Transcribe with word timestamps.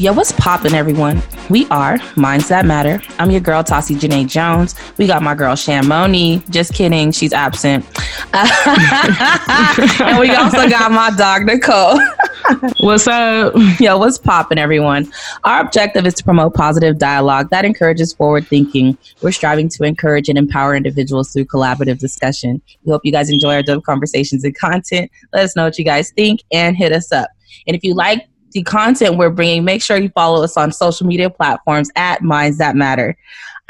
Yo, 0.00 0.14
what's 0.14 0.32
poppin', 0.32 0.72
everyone? 0.72 1.22
We 1.50 1.66
are 1.66 1.98
Minds 2.16 2.48
That 2.48 2.64
Matter. 2.64 3.02
I'm 3.18 3.30
your 3.30 3.42
girl, 3.42 3.62
Tassie 3.62 3.98
Janae 3.98 4.26
Jones. 4.26 4.74
We 4.96 5.06
got 5.06 5.20
my 5.20 5.34
girl, 5.34 5.54
Shamoni. 5.54 6.48
Just 6.48 6.72
kidding, 6.72 7.12
she's 7.12 7.34
absent. 7.34 7.84
and 8.32 10.18
we 10.18 10.30
also 10.30 10.70
got 10.70 10.90
my 10.90 11.10
dog, 11.18 11.44
Nicole. 11.44 12.00
what's 12.80 13.06
up? 13.06 13.52
Yo, 13.78 13.98
what's 13.98 14.16
poppin', 14.16 14.56
everyone? 14.56 15.06
Our 15.44 15.60
objective 15.60 16.06
is 16.06 16.14
to 16.14 16.24
promote 16.24 16.54
positive 16.54 16.96
dialogue 16.96 17.50
that 17.50 17.66
encourages 17.66 18.14
forward 18.14 18.46
thinking. 18.46 18.96
We're 19.20 19.32
striving 19.32 19.68
to 19.68 19.84
encourage 19.84 20.30
and 20.30 20.38
empower 20.38 20.74
individuals 20.74 21.30
through 21.30 21.44
collaborative 21.44 21.98
discussion. 21.98 22.62
We 22.84 22.92
hope 22.92 23.02
you 23.04 23.12
guys 23.12 23.28
enjoy 23.28 23.52
our 23.56 23.62
dope 23.62 23.84
conversations 23.84 24.44
and 24.44 24.56
content. 24.56 25.10
Let 25.34 25.44
us 25.44 25.54
know 25.56 25.64
what 25.64 25.78
you 25.78 25.84
guys 25.84 26.10
think 26.12 26.40
and 26.50 26.74
hit 26.74 26.90
us 26.90 27.12
up. 27.12 27.28
And 27.66 27.76
if 27.76 27.84
you 27.84 27.94
like 27.94 28.29
the 28.52 28.62
content 28.62 29.16
we're 29.16 29.30
bringing, 29.30 29.64
make 29.64 29.82
sure 29.82 29.96
you 29.96 30.08
follow 30.10 30.42
us 30.42 30.56
on 30.56 30.72
social 30.72 31.06
media 31.06 31.30
platforms 31.30 31.90
at 31.96 32.22
Minds 32.22 32.58
That 32.58 32.76
Matter. 32.76 33.16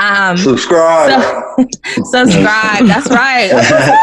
Um, 0.01 0.39
subscribe. 0.39 1.11
So, 1.11 1.67
subscribe. 2.05 2.87
That's 2.87 3.11
right. 3.11 3.51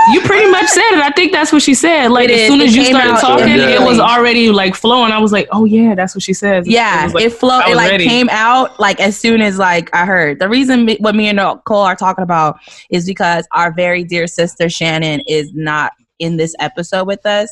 you 0.13 0.21
pretty 0.21 0.49
much 0.51 0.67
said 0.67 0.91
it. 0.91 0.99
I 0.99 1.09
think 1.09 1.31
that's 1.31 1.51
what 1.51 1.63
she 1.63 1.73
said. 1.73 2.09
Like 2.09 2.29
as 2.29 2.47
soon 2.47 2.61
as 2.61 2.75
you 2.75 2.85
started 2.85 3.19
talking, 3.19 3.47
it 3.47 3.81
was 3.81 3.99
already 3.99 4.51
like 4.51 4.75
flowing. 4.75 5.11
I 5.11 5.17
was 5.17 5.31
like, 5.31 5.47
oh 5.51 5.65
yeah, 5.65 5.95
that's 5.95 6.13
what 6.13 6.21
she 6.21 6.33
says. 6.33 6.67
Yeah, 6.67 7.07
it, 7.07 7.15
like, 7.15 7.25
it 7.25 7.33
flowed. 7.33 7.67
It 7.67 7.75
like 7.75 7.89
ready. 7.89 8.05
came 8.05 8.29
out 8.29 8.79
like 8.79 8.99
as 8.99 9.17
soon 9.17 9.41
as 9.41 9.57
like 9.57 9.93
I 9.95 10.05
heard. 10.05 10.37
The 10.37 10.47
reason 10.47 10.87
what 10.99 11.15
me 11.15 11.29
and 11.29 11.37
Nicole 11.37 11.81
are 11.81 11.95
talking 11.95 12.23
about 12.23 12.59
is 12.91 13.07
because 13.07 13.47
our 13.53 13.73
very 13.73 14.03
dear 14.03 14.27
sister 14.27 14.69
Shannon 14.69 15.21
is 15.27 15.51
not 15.55 15.93
in 16.19 16.37
this 16.37 16.53
episode 16.59 17.07
with 17.07 17.25
us. 17.25 17.49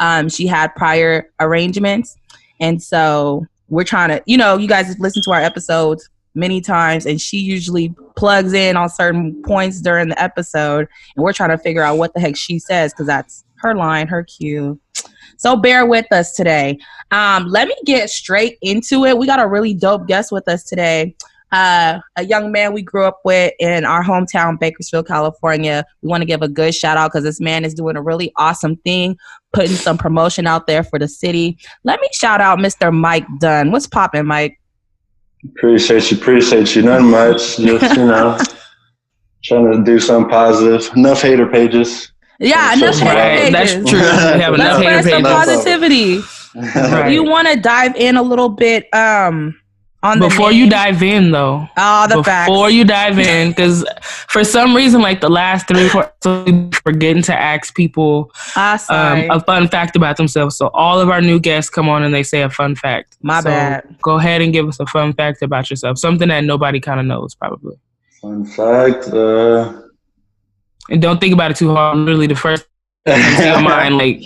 Um, 0.00 0.28
she 0.28 0.48
had 0.48 0.74
prior 0.74 1.30
arrangements. 1.38 2.16
And 2.64 2.82
so 2.82 3.44
we're 3.68 3.84
trying 3.84 4.08
to, 4.08 4.22
you 4.24 4.38
know, 4.38 4.56
you 4.56 4.66
guys 4.66 4.98
listen 4.98 5.22
to 5.24 5.32
our 5.32 5.40
episodes 5.40 6.08
many 6.34 6.62
times 6.62 7.04
and 7.04 7.20
she 7.20 7.36
usually 7.36 7.94
plugs 8.16 8.54
in 8.54 8.74
on 8.74 8.88
certain 8.88 9.42
points 9.42 9.82
during 9.82 10.08
the 10.08 10.20
episode 10.20 10.88
and 11.14 11.22
we're 11.22 11.34
trying 11.34 11.50
to 11.50 11.58
figure 11.58 11.82
out 11.82 11.98
what 11.98 12.14
the 12.14 12.20
heck 12.20 12.36
she 12.36 12.58
says 12.58 12.94
because 12.94 13.06
that's 13.06 13.44
her 13.56 13.74
line, 13.74 14.06
her 14.06 14.24
cue. 14.24 14.80
So 15.36 15.56
bear 15.56 15.84
with 15.84 16.10
us 16.10 16.32
today. 16.32 16.78
Um, 17.10 17.48
let 17.48 17.68
me 17.68 17.74
get 17.84 18.08
straight 18.08 18.56
into 18.62 19.04
it. 19.04 19.18
We 19.18 19.26
got 19.26 19.40
a 19.40 19.46
really 19.46 19.74
dope 19.74 20.06
guest 20.06 20.32
with 20.32 20.48
us 20.48 20.64
today 20.64 21.14
uh, 21.54 22.00
a 22.16 22.24
young 22.24 22.50
man 22.50 22.72
we 22.72 22.82
grew 22.82 23.04
up 23.04 23.20
with 23.24 23.52
in 23.60 23.84
our 23.84 24.02
hometown, 24.02 24.58
Bakersfield, 24.58 25.06
California. 25.06 25.84
We 26.02 26.08
want 26.08 26.22
to 26.22 26.26
give 26.26 26.42
a 26.42 26.48
good 26.48 26.74
shout 26.74 26.96
out 26.96 27.12
because 27.12 27.22
this 27.22 27.40
man 27.40 27.64
is 27.64 27.74
doing 27.74 27.96
a 27.96 28.02
really 28.02 28.32
awesome 28.36 28.74
thing, 28.78 29.16
putting 29.52 29.76
some 29.76 29.96
promotion 29.96 30.48
out 30.48 30.66
there 30.66 30.82
for 30.82 30.98
the 30.98 31.06
city. 31.06 31.56
Let 31.84 32.00
me 32.00 32.08
shout 32.12 32.40
out 32.40 32.58
Mr. 32.58 32.92
Mike 32.92 33.26
Dunn. 33.38 33.70
What's 33.70 33.86
popping, 33.86 34.26
Mike? 34.26 34.60
Appreciate 35.44 36.10
you, 36.10 36.16
appreciate 36.16 36.74
you. 36.74 36.82
Nothing 36.82 37.10
much. 37.10 37.56
Just, 37.58 37.96
you 37.96 38.06
know, 38.06 38.36
trying 39.44 39.70
to 39.70 39.84
do 39.84 40.00
something 40.00 40.28
positive. 40.28 40.90
Enough 40.96 41.22
hater 41.22 41.46
pages. 41.46 42.10
Yeah, 42.40 42.72
enough 42.72 42.98
hater 42.98 43.14
pages. 43.14 43.52
That's 43.52 43.90
true. 43.90 44.00
We 44.00 44.40
have 44.40 44.54
enough 44.54 44.82
hater 44.82 44.96
pages. 44.96 45.10
some 45.10 45.22
positivity. 45.22 46.20
right. 46.56 47.12
You 47.12 47.22
want 47.22 47.46
to 47.46 47.60
dive 47.60 47.94
in 47.94 48.16
a 48.16 48.22
little 48.22 48.48
bit 48.48 48.92
um 48.92 49.54
before 50.18 50.52
you 50.52 50.68
dive 50.68 51.02
in 51.02 51.30
though. 51.30 51.66
Oh, 51.76 52.06
the 52.08 52.22
fact. 52.22 52.48
before 52.48 52.66
facts. 52.66 52.74
you 52.74 52.84
dive 52.84 53.18
in, 53.18 53.50
because 53.50 53.84
for 54.28 54.44
some 54.44 54.76
reason, 54.76 55.00
like 55.00 55.20
the 55.20 55.30
last 55.30 55.66
three, 55.66 55.88
four, 55.88 56.12
forgetting 56.82 57.22
to 57.22 57.34
ask 57.34 57.74
people 57.74 58.30
ah, 58.56 58.78
um, 58.90 59.30
a 59.30 59.40
fun 59.40 59.68
fact 59.68 59.96
about 59.96 60.16
themselves. 60.16 60.56
So 60.56 60.68
all 60.74 61.00
of 61.00 61.08
our 61.08 61.20
new 61.20 61.40
guests 61.40 61.70
come 61.70 61.88
on 61.88 62.02
and 62.02 62.14
they 62.14 62.22
say 62.22 62.42
a 62.42 62.50
fun 62.50 62.74
fact. 62.74 63.16
My 63.22 63.40
so 63.40 63.50
bad. 63.50 63.96
Go 64.02 64.16
ahead 64.16 64.42
and 64.42 64.52
give 64.52 64.68
us 64.68 64.78
a 64.78 64.86
fun 64.86 65.12
fact 65.14 65.42
about 65.42 65.70
yourself, 65.70 65.98
something 65.98 66.28
that 66.28 66.44
nobody 66.44 66.80
kind 66.80 67.00
of 67.00 67.06
knows, 67.06 67.34
probably. 67.34 67.76
Fun 68.20 68.44
fact. 68.44 69.08
Uh... 69.08 69.80
And 70.90 71.00
don't 71.00 71.18
think 71.20 71.32
about 71.32 71.50
it 71.50 71.56
too 71.56 71.74
hard. 71.74 71.96
Literally, 71.98 72.26
the 72.26 72.36
first 72.36 72.66
thing 73.06 73.46
your 73.46 73.60
mind, 73.62 73.96
like 73.96 74.20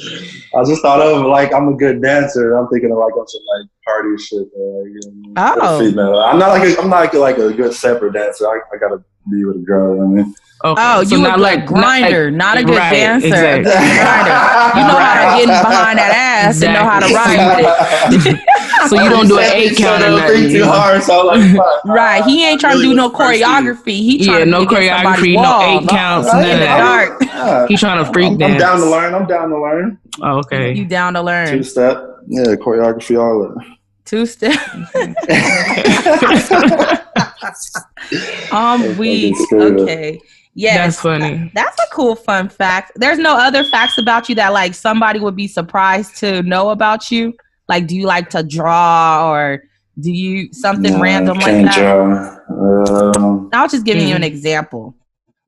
I 0.59 0.65
just 0.65 0.83
thought 0.83 1.01
of 1.01 1.27
like 1.27 1.55
I'm 1.55 1.69
a 1.69 1.77
good 1.77 2.03
dancer. 2.03 2.57
I'm 2.57 2.69
thinking 2.69 2.91
of 2.91 2.99
like 2.99 3.17
on 3.17 3.29
some 3.29 3.43
like 3.57 3.69
party 3.85 4.17
shit. 4.23 4.49
You 4.57 5.01
know, 5.35 5.35
oh. 5.37 6.21
I'm 6.21 6.39
not 6.39 6.49
like 6.49 6.69
a, 6.69 6.81
I'm 6.81 6.91
not 6.91 7.01
like 7.01 7.15
a, 7.15 7.19
like 7.19 7.39
a 7.39 7.53
good 7.53 7.73
separate 7.73 8.15
dancer. 8.15 8.47
I, 8.47 8.61
I 8.75 8.79
gotta 8.79 9.03
be 9.31 9.45
with 9.45 9.57
a 9.57 9.61
girl. 9.61 9.95
You 9.95 10.01
know 10.01 10.07
I 10.07 10.25
mean. 10.25 10.35
Okay. 10.65 10.83
Oh, 10.85 11.05
so 11.05 11.15
you 11.15 11.23
not 11.23 11.39
like 11.39 11.67
grinder, 11.67 12.33
not, 12.33 12.55
not, 12.55 12.59
a 12.59 12.65
good 12.65 12.77
right, 12.77 12.91
dancer. 12.91 13.29
Exactly. 13.29 13.71
grinder. 13.71 14.35
You 14.75 14.83
know 14.89 14.99
right. 14.99 15.15
how 15.15 15.39
to 15.39 15.47
get 15.47 15.63
behind 15.63 15.99
that 16.01 16.11
ass 16.11 16.57
exactly. 16.57 16.67
and 16.67 16.75
know 16.75 16.83
how 16.91 16.99
to 16.99 17.07
ride 17.15 17.63
with 18.11 18.27
it. 18.27 18.43
so 18.89 19.01
you 19.01 19.09
don't 19.09 19.29
do 19.29 19.39
an 19.39 19.53
eight 19.53 19.77
count 19.77 20.03
or 20.03 20.11
nothing. 20.11 20.49
Too 20.49 20.65
hard, 20.65 21.01
so 21.05 21.27
like, 21.27 21.57
right. 21.85 22.25
He 22.25 22.45
ain't 22.45 22.61
trying 22.61 22.79
to 22.79 22.83
do 22.83 22.93
no 22.93 23.09
choreography. 23.09 23.99
He 23.99 24.25
trying 24.25 24.41
yeah, 24.41 24.47
no 24.47 24.67
choreography, 24.67 25.35
no 25.35 25.63
eight 25.63 25.87
counts, 25.89 26.27
none 26.33 26.43
of 26.43 26.59
that. 26.59 27.67
He's 27.69 27.79
trying 27.79 28.05
to 28.05 28.13
freak 28.13 28.33
I'm, 28.33 28.39
dance. 28.39 28.55
I'm 28.55 28.59
down 28.59 28.81
to 28.81 28.91
learn. 28.91 29.15
I'm 29.15 29.29
down 29.29 29.51
to 29.51 29.61
learn. 29.61 29.97
Oh, 30.23 30.39
okay. 30.39 30.75
You 30.75 30.87
down 30.87 31.15
to 31.15 31.23
learn? 31.23 31.51
Two 31.51 31.63
step. 31.63 32.03
Yeah, 32.27 32.57
choreography, 32.57 33.17
all 33.17 33.45
of 33.45 33.57
it. 33.57 33.63
Two 34.05 34.27
step. 34.27 34.59
um, 38.53 38.99
we 38.99 39.37
okay. 39.53 40.21
Yeah, 40.59 40.79
that's 40.79 41.01
funny. 41.01 41.53
That's 41.55 41.79
a 41.79 41.87
cool 41.93 42.17
fun 42.17 42.49
fact. 42.49 42.91
There's 42.97 43.19
no 43.19 43.37
other 43.37 43.63
facts 43.63 43.97
about 43.97 44.29
you 44.29 44.35
that 44.35 44.53
like 44.53 44.75
somebody 44.75 45.21
would 45.21 45.37
be 45.37 45.47
surprised 45.47 46.17
to 46.17 46.43
know 46.43 46.71
about 46.71 47.13
you. 47.13 47.35
Like, 47.69 47.87
do 47.87 47.95
you 47.95 48.07
like 48.07 48.29
to 48.31 48.43
draw 48.43 49.31
or 49.31 49.63
do 50.01 50.11
you 50.11 50.53
something 50.53 50.95
no, 50.95 51.01
random 51.01 51.39
like 51.39 51.65
that? 51.65 52.43
Um, 52.49 53.51
I'll 53.53 53.69
just 53.69 53.85
give 53.85 53.99
mm. 53.99 54.09
you 54.09 54.17
an 54.17 54.25
example. 54.25 54.97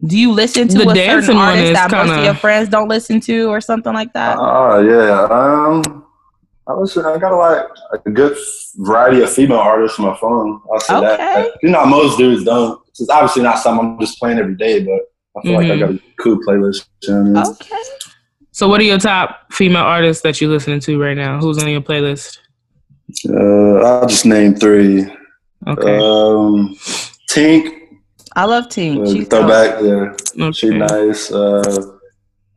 Do 0.04 0.16
you 0.16 0.30
listen 0.30 0.68
to 0.68 0.78
the 0.78 0.90
a 0.90 0.94
certain 0.94 1.36
artist 1.36 1.72
that 1.72 1.90
kinda... 1.90 2.06
most 2.06 2.16
of 2.16 2.24
your 2.24 2.34
friends 2.34 2.68
don't 2.68 2.88
listen 2.88 3.20
to, 3.22 3.50
or 3.50 3.60
something 3.60 3.92
like 3.92 4.12
that? 4.12 4.38
Oh 4.38 4.74
uh, 4.74 4.80
yeah. 4.80 5.24
Um, 5.24 6.06
I 6.68 6.74
listen. 6.74 7.04
I 7.04 7.18
got 7.18 7.32
a 7.32 7.36
lot, 7.36 7.66
like 7.90 8.02
a 8.06 8.10
good 8.10 8.38
variety 8.76 9.22
of 9.22 9.32
female 9.32 9.58
artists 9.58 9.98
on 9.98 10.06
my 10.06 10.16
phone. 10.18 10.60
I'll 10.72 10.78
say 10.78 10.94
okay. 10.94 11.16
that. 11.16 11.58
You 11.64 11.70
know, 11.70 11.84
most 11.84 12.16
dudes 12.16 12.44
don't. 12.44 12.80
It's 13.00 13.10
obviously 13.10 13.42
not 13.42 13.58
something 13.58 13.94
I'm 13.94 14.00
just 14.00 14.18
playing 14.18 14.38
every 14.38 14.56
day, 14.56 14.84
but 14.84 15.00
I 15.36 15.42
feel 15.42 15.52
mm-hmm. 15.52 15.54
like 15.54 15.70
I 15.70 15.74
mm-hmm. 15.76 15.96
got 15.96 16.04
a 16.04 16.14
cool 16.20 16.38
playlist. 16.38 16.86
Okay. 17.08 17.76
So, 18.52 18.68
what 18.68 18.80
are 18.80 18.84
your 18.84 18.98
top 18.98 19.52
female 19.52 19.82
artists 19.82 20.22
that 20.22 20.40
you're 20.40 20.50
listening 20.50 20.80
to 20.80 21.00
right 21.00 21.16
now? 21.16 21.38
Who's 21.38 21.62
on 21.62 21.70
your 21.70 21.80
playlist? 21.80 22.38
Uh, 23.28 23.84
I'll 23.84 24.06
just 24.06 24.26
name 24.26 24.54
three. 24.54 25.02
Okay. 25.66 25.96
Um, 25.96 26.76
Tink. 27.30 27.76
I 28.36 28.44
love 28.44 28.64
Tink. 28.66 29.06
Uh, 29.06 29.12
She's 29.12 29.28
throwback, 29.28 29.82
yeah. 29.82 30.44
Okay. 30.44 30.52
She's 30.52 30.70
nice. 30.70 31.32
Uh, 31.32 31.96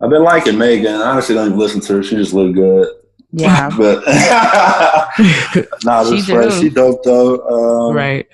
I've 0.02 0.10
been 0.10 0.24
liking 0.24 0.58
Megan. 0.58 0.96
I 0.96 1.12
honestly 1.12 1.36
don't 1.36 1.48
even 1.48 1.60
listen 1.60 1.82
to 1.82 1.94
her. 1.94 2.04
She 2.04 2.16
just 2.16 2.34
look 2.34 2.54
good. 2.54 2.88
Yeah. 3.32 3.70
but 3.78 4.04
nah, 5.84 6.04
this 6.04 6.26
friend, 6.26 6.52
she 6.54 6.70
dope 6.70 7.04
though. 7.04 7.90
Um, 7.90 7.96
right. 7.96 8.28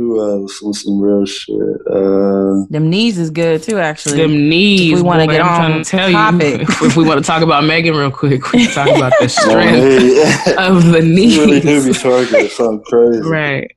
Who 0.00 0.18
else? 0.18 0.62
With 0.62 0.76
some 0.76 0.98
real 0.98 1.26
shit. 1.26 1.58
Uh, 1.86 2.64
Them 2.70 2.88
knees 2.88 3.18
is 3.18 3.28
good 3.28 3.62
too, 3.62 3.78
actually. 3.78 4.16
Them 4.16 4.48
knees. 4.48 4.92
If 4.92 4.96
we 4.96 5.02
want 5.02 5.20
to 5.20 5.26
get 5.26 5.42
on 5.42 5.72
to 5.72 5.84
tell 5.84 6.10
topic. 6.10 6.60
You, 6.60 6.66
if 6.86 6.96
we 6.96 7.04
want 7.04 7.22
to 7.22 7.26
talk 7.26 7.42
about 7.42 7.64
Megan 7.64 7.94
real 7.94 8.10
quick, 8.10 8.50
we 8.50 8.64
can 8.64 8.72
talk 8.72 8.96
about 8.96 9.12
the 9.20 9.28
strength 9.28 10.56
of 10.58 10.86
the 10.86 11.02
knees. 11.02 11.34
She 11.34 11.40
really 11.40 11.60
do 11.60 11.84
be 11.84 11.90
twerking 11.90 12.48
something 12.48 12.82
crazy. 12.86 13.20
Right. 13.20 13.76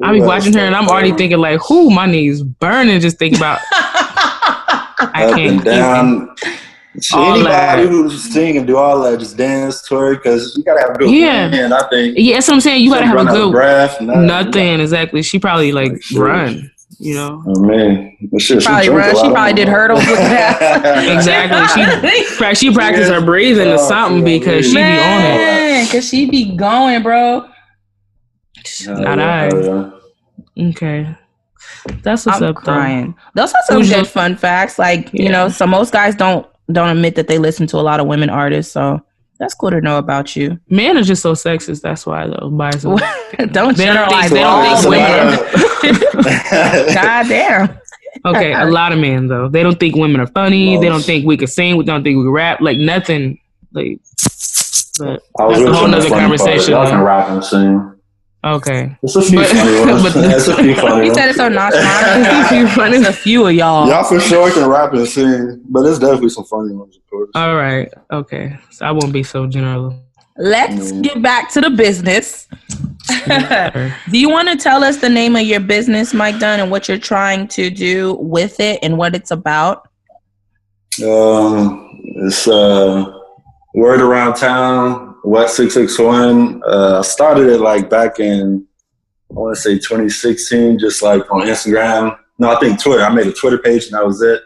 I 0.00 0.12
be 0.12 0.20
watching 0.20 0.52
her 0.52 0.60
and 0.60 0.76
I'm 0.76 0.86
already 0.86 1.10
thinking 1.10 1.38
like, 1.38 1.58
"Who 1.66 1.90
my 1.90 2.06
knees 2.06 2.44
burning?" 2.44 3.00
Just 3.00 3.18
think 3.18 3.36
about. 3.36 3.58
I 3.72 5.32
can't 5.34 5.64
down. 5.64 6.36
All 7.12 7.34
anybody 7.34 7.82
that. 7.84 7.88
who 7.88 8.10
sing 8.10 8.56
and 8.56 8.66
do 8.66 8.76
all 8.76 9.02
that, 9.02 9.18
just 9.18 9.36
dance, 9.36 9.86
twerk, 9.86 10.22
because 10.22 10.56
you 10.56 10.64
gotta 10.64 10.80
have 10.80 10.90
a 10.90 10.98
good 10.98 11.10
yeah. 11.10 11.52
And 11.52 11.74
I 11.74 11.88
think 11.88 12.14
yeah, 12.18 12.34
that's 12.34 12.48
what 12.48 12.54
I'm 12.54 12.60
saying. 12.60 12.82
You 12.82 12.90
gotta 12.90 13.06
have 13.06 13.18
a 13.18 13.24
good 13.24 13.52
breath. 13.52 14.00
Nothing, 14.00 14.26
nothing 14.26 14.80
exactly. 14.80 15.22
She 15.22 15.38
probably 15.38 15.72
like, 15.72 15.92
like 15.92 16.00
run. 16.14 16.70
You 17.00 17.14
know, 17.14 17.44
oh, 17.46 17.60
man, 17.60 18.16
she 18.38 18.58
probably 18.58 18.88
run. 18.88 19.14
She 19.14 19.30
probably 19.30 19.52
did 19.52 19.68
hurdles 19.68 20.00
with 20.00 20.18
that. 20.18 21.06
exactly. 21.16 21.84
She 22.40 22.54
she 22.54 22.74
practiced 22.74 23.10
her 23.10 23.24
breathing 23.24 23.68
or 23.68 23.74
oh, 23.74 23.88
something 23.88 24.24
because 24.24 24.66
she 24.66 24.74
man, 24.74 24.96
be 24.96 25.02
on 25.02 25.30
it. 25.30 25.44
Yeah, 25.44 25.84
because 25.84 26.08
she 26.08 26.28
be 26.28 26.56
going, 26.56 27.02
bro. 27.04 27.48
Not 28.86 29.20
I. 29.20 29.48
Okay. 30.58 31.16
That's 32.02 32.26
what's 32.26 32.42
I'm 32.42 32.50
up. 32.50 32.56
Crying. 32.56 33.14
Though. 33.34 33.42
Those 33.42 33.54
are 33.54 33.62
some 33.66 33.82
good 33.82 34.06
fun 34.06 34.36
facts. 34.36 34.78
Like 34.78 35.12
yeah. 35.12 35.22
you 35.22 35.28
know, 35.28 35.48
so 35.48 35.66
most 35.66 35.92
guys 35.92 36.14
don't 36.14 36.46
don't 36.72 36.88
admit 36.88 37.14
that 37.16 37.28
they 37.28 37.38
listen 37.38 37.66
to 37.68 37.76
a 37.76 37.80
lot 37.80 38.00
of 38.00 38.06
women 38.06 38.30
artists. 38.30 38.72
So 38.72 39.00
that's 39.38 39.54
cool 39.54 39.70
to 39.70 39.80
know 39.80 39.98
about 39.98 40.36
you. 40.36 40.58
Men 40.68 40.96
are 40.96 41.02
just 41.02 41.22
so 41.22 41.32
sexist. 41.32 41.80
That's 41.82 42.04
why 42.04 42.26
though. 42.26 42.50
By 42.50 42.70
so 42.70 42.96
don't 43.52 43.76
they 43.76 43.84
generalize. 43.84 44.30
Don't 44.30 44.34
they 44.34 44.40
don't 44.40 45.38
think 45.80 46.00
women. 46.12 46.94
God 46.94 47.28
damn. 47.28 47.78
Okay, 48.24 48.52
a 48.52 48.66
lot 48.66 48.92
of 48.92 48.98
men 48.98 49.28
though. 49.28 49.48
They 49.48 49.62
don't 49.62 49.78
think 49.78 49.94
women 49.94 50.20
are 50.20 50.26
funny. 50.26 50.74
Most. 50.74 50.82
They 50.82 50.88
don't 50.88 51.04
think 51.04 51.26
we 51.26 51.36
can 51.36 51.46
sing. 51.46 51.76
We 51.76 51.84
don't 51.84 52.02
think 52.02 52.16
we 52.16 52.24
can 52.24 52.30
rap. 52.30 52.60
Like 52.60 52.78
nothing. 52.78 53.38
Like, 53.72 54.00
but 54.98 55.22
that's 55.36 55.60
a 55.60 55.72
whole 55.72 55.86
nother 55.86 56.08
conversation. 56.08 56.74
I 56.74 56.90
can 56.90 57.02
rap 57.02 57.28
and 57.28 57.44
sing. 57.44 57.97
Okay. 58.54 58.96
It's 59.02 59.16
a 59.16 59.22
few 59.22 59.38
but, 59.38 59.48
funny 59.48 59.90
ones. 59.90 60.02
But 60.14 60.16
it's 60.16 60.48
a 60.48 60.56
few 60.56 60.74
funny 60.74 61.06
You 61.06 61.14
said 61.14 61.28
it's 61.28 61.38
so 61.38 61.48
nonchalant. 61.48 61.86
it's 62.26 62.50
a 62.50 62.54
few 62.54 62.68
funny. 62.74 62.96
It's 62.96 63.08
a 63.08 63.12
few 63.12 63.46
of 63.46 63.52
y'all. 63.52 63.88
Y'all 63.88 64.04
for 64.04 64.18
sure 64.20 64.50
can 64.50 64.68
rap 64.68 64.92
and 64.94 65.06
sing, 65.06 65.62
but 65.68 65.84
it's 65.84 65.98
definitely 65.98 66.30
some 66.30 66.44
funny 66.44 66.74
ones, 66.74 66.96
of 66.96 67.06
course. 67.10 67.30
All 67.34 67.56
right. 67.56 67.92
Okay. 68.10 68.56
So 68.70 68.86
I 68.86 68.92
won't 68.92 69.12
be 69.12 69.22
so 69.22 69.46
general. 69.46 70.02
Let's 70.38 70.92
mm. 70.92 71.02
get 71.02 71.20
back 71.20 71.50
to 71.52 71.60
the 71.60 71.70
business. 71.70 72.48
do 74.10 74.18
you 74.18 74.30
want 74.30 74.48
to 74.48 74.56
tell 74.56 74.84
us 74.84 74.98
the 74.98 75.08
name 75.08 75.36
of 75.36 75.42
your 75.42 75.60
business, 75.60 76.14
Mike 76.14 76.38
Dunn, 76.38 76.60
and 76.60 76.70
what 76.70 76.88
you're 76.88 76.98
trying 76.98 77.48
to 77.48 77.70
do 77.70 78.14
with 78.14 78.60
it 78.60 78.78
and 78.82 78.96
what 78.96 79.14
it's 79.14 79.30
about? 79.30 79.88
Um, 81.04 82.00
it's 82.02 82.46
uh, 82.48 83.12
word 83.74 84.00
around 84.00 84.34
town 84.34 85.07
West 85.24 85.56
Six 85.56 85.74
Six 85.74 85.98
One. 85.98 86.62
Uh, 86.66 86.98
I 86.98 87.02
started 87.02 87.48
it 87.48 87.60
like 87.60 87.90
back 87.90 88.20
in 88.20 88.66
I 89.30 89.34
want 89.34 89.56
to 89.56 89.60
say 89.60 89.74
2016, 89.74 90.78
just 90.78 91.02
like 91.02 91.30
on 91.30 91.42
Instagram. 91.42 92.18
No, 92.38 92.50
I 92.50 92.58
think 92.60 92.80
Twitter. 92.82 93.02
I 93.02 93.10
made 93.10 93.26
a 93.26 93.32
Twitter 93.32 93.58
page 93.58 93.84
and 93.84 93.92
that 93.92 94.06
was 94.06 94.22
it. 94.22 94.42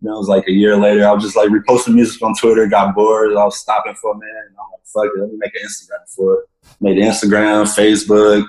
And 0.00 0.10
it 0.10 0.16
was 0.16 0.28
like 0.28 0.46
a 0.48 0.52
year 0.52 0.76
later. 0.76 1.06
I 1.06 1.12
was 1.12 1.22
just 1.22 1.36
like 1.36 1.48
reposting 1.48 1.94
music 1.94 2.20
on 2.22 2.34
Twitter. 2.34 2.66
Got 2.66 2.94
bored. 2.94 3.30
I 3.30 3.44
was 3.44 3.58
stopping 3.58 3.94
for 3.94 4.12
a 4.12 4.18
minute. 4.18 4.34
I'm 4.50 4.56
like, 4.72 4.84
fuck 4.84 5.16
it, 5.16 5.20
let 5.20 5.30
me 5.30 5.38
make 5.38 5.54
an 5.54 5.62
Instagram 5.62 6.14
for 6.14 6.34
it. 6.34 6.44
Made 6.80 6.96
Instagram, 6.96 7.64
Facebook. 7.64 8.44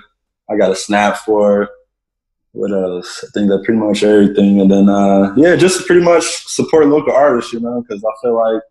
I 0.50 0.56
got 0.56 0.72
a 0.72 0.76
Snap 0.76 1.18
for 1.18 1.62
it. 1.62 1.70
What 2.52 2.72
else? 2.72 3.24
I 3.24 3.28
think 3.32 3.50
that 3.50 3.62
pretty 3.64 3.78
much 3.78 4.02
everything. 4.02 4.60
And 4.60 4.70
then, 4.70 4.88
uh, 4.88 5.32
yeah, 5.36 5.54
just 5.54 5.78
to 5.78 5.86
pretty 5.86 6.02
much 6.02 6.24
support 6.46 6.86
local 6.86 7.12
artists, 7.12 7.52
you 7.52 7.60
know, 7.60 7.82
because 7.82 8.02
I 8.02 8.10
feel 8.20 8.34
like 8.34 8.62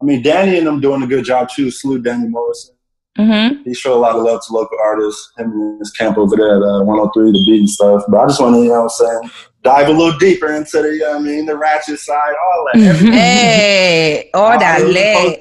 I 0.00 0.04
mean, 0.04 0.22
Danny 0.22 0.58
and 0.58 0.66
them 0.66 0.80
doing 0.80 1.02
a 1.02 1.06
good 1.06 1.24
job 1.24 1.48
too. 1.48 1.70
Salute 1.70 2.02
Danny 2.02 2.28
Morrison. 2.28 2.76
Mm-hmm. 3.18 3.62
He 3.62 3.74
showed 3.74 3.96
a 3.96 4.00
lot 4.00 4.16
of 4.16 4.22
love 4.22 4.40
to 4.46 4.52
local 4.52 4.76
artists. 4.82 5.32
Him 5.38 5.52
and 5.52 5.78
his 5.78 5.90
camp 5.92 6.18
over 6.18 6.36
there 6.36 6.56
at 6.56 6.62
uh, 6.62 6.84
103, 6.84 7.32
the 7.32 7.44
beat 7.46 7.60
and 7.60 7.70
stuff. 7.70 8.02
But 8.08 8.18
I 8.18 8.26
just 8.26 8.40
want 8.40 8.56
to, 8.56 8.62
you 8.62 8.68
know 8.68 8.82
what 8.82 8.82
I'm 8.82 8.88
saying, 8.90 9.30
dive 9.62 9.88
a 9.88 9.92
little 9.92 10.18
deeper 10.18 10.52
into 10.52 10.82
the, 10.82 10.88
you 10.88 10.98
know 10.98 11.12
what 11.12 11.20
I 11.20 11.22
mean, 11.22 11.46
the 11.46 11.56
ratchet 11.56 11.98
side, 11.98 12.34
all 12.46 12.68
that. 12.72 12.80
Mm-hmm. 12.80 13.12
Hey, 13.12 14.30
all 14.34 14.58
that 14.58 14.82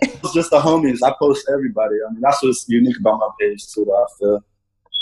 It's 0.02 0.34
just 0.34 0.52
the 0.52 0.60
homies. 0.60 1.00
I 1.04 1.14
post 1.20 1.50
everybody. 1.52 1.96
I 2.08 2.14
mean, 2.14 2.22
that's 2.22 2.42
what's 2.42 2.66
unique 2.70 2.98
about 3.00 3.20
my 3.20 3.30
page 3.40 3.72
too. 3.72 3.84
That 3.86 3.92
I 3.92 4.06
feel. 4.20 4.46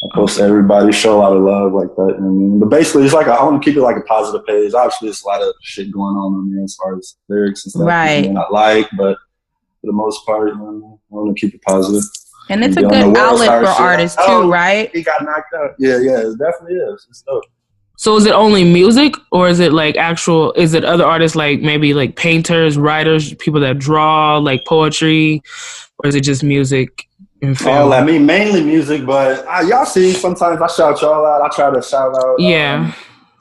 I 0.03 0.15
post 0.15 0.39
everybody, 0.41 0.91
show 0.91 1.17
a 1.17 1.19
lot 1.19 1.31
of 1.31 1.43
love 1.43 1.71
like 1.71 1.95
that. 1.95 2.15
You 2.17 2.23
know 2.23 2.27
I 2.27 2.31
mean? 2.31 2.59
But 2.59 2.69
basically, 2.69 3.05
it's 3.05 3.13
like 3.13 3.27
a, 3.27 3.31
I 3.31 3.43
want 3.43 3.63
to 3.63 3.65
keep 3.65 3.77
it 3.77 3.81
like 3.81 3.95
a 3.95 4.01
positive 4.01 4.45
page. 4.45 4.73
Obviously, 4.73 5.07
there's 5.07 5.23
a 5.23 5.27
lot 5.27 5.41
of 5.41 5.53
shit 5.61 5.91
going 5.91 6.15
on 6.15 6.41
in 6.41 6.55
there 6.55 6.63
as 6.63 6.75
far 6.75 6.97
as 6.97 7.15
lyrics 7.29 7.63
and 7.63 7.71
stuff. 7.71 7.87
Right. 7.87 8.29
Not 8.29 8.51
like, 8.51 8.89
but 8.97 9.17
for 9.83 9.87
the 9.87 9.93
most 9.93 10.25
part. 10.25 10.49
You 10.49 10.55
know, 10.55 10.99
I 11.11 11.15
want 11.15 11.37
to 11.37 11.45
keep 11.45 11.53
it 11.53 11.61
positive. 11.61 12.03
And 12.49 12.63
it's 12.63 12.77
and 12.77 12.85
a 12.85 12.89
good 12.89 13.17
outlet 13.17 13.63
for 13.63 13.69
artists 13.69 14.17
too, 14.17 14.23
oh, 14.25 14.49
right? 14.49 14.89
He 14.95 15.03
got 15.03 15.23
knocked 15.23 15.53
out. 15.53 15.71
Yeah, 15.77 15.99
yeah, 15.99 16.19
it 16.19 16.37
definitely 16.37 16.75
is. 16.75 17.05
It's 17.09 17.21
dope. 17.21 17.43
So 17.97 18.17
is 18.17 18.25
it 18.25 18.33
only 18.33 18.63
music 18.63 19.13
or 19.31 19.47
is 19.47 19.59
it 19.59 19.71
like 19.71 19.95
actual 19.97 20.51
is 20.53 20.73
it 20.73 20.83
other 20.83 21.05
artists 21.05 21.35
like 21.35 21.61
maybe 21.61 21.93
like 21.93 22.15
painters, 22.15 22.77
writers, 22.77 23.33
people 23.35 23.59
that 23.61 23.77
draw, 23.77 24.37
like 24.37 24.65
poetry, 24.65 25.41
or 25.99 26.07
is 26.07 26.15
it 26.15 26.21
just 26.21 26.43
music 26.43 27.07
and 27.41 27.57
film? 27.57 27.77
Oh, 27.77 27.91
I 27.93 28.03
mean 28.03 28.25
mainly 28.25 28.63
music, 28.63 29.05
but 29.05 29.45
uh, 29.47 29.61
y'all 29.61 29.85
see 29.85 30.11
sometimes 30.11 30.59
I 30.59 30.67
shout 30.67 31.01
y'all 31.01 31.25
out. 31.25 31.41
I 31.43 31.49
try 31.55 31.73
to 31.73 31.81
shout 31.81 32.15
out 32.17 32.35
Yeah. 32.39 32.85
Um, 32.87 32.95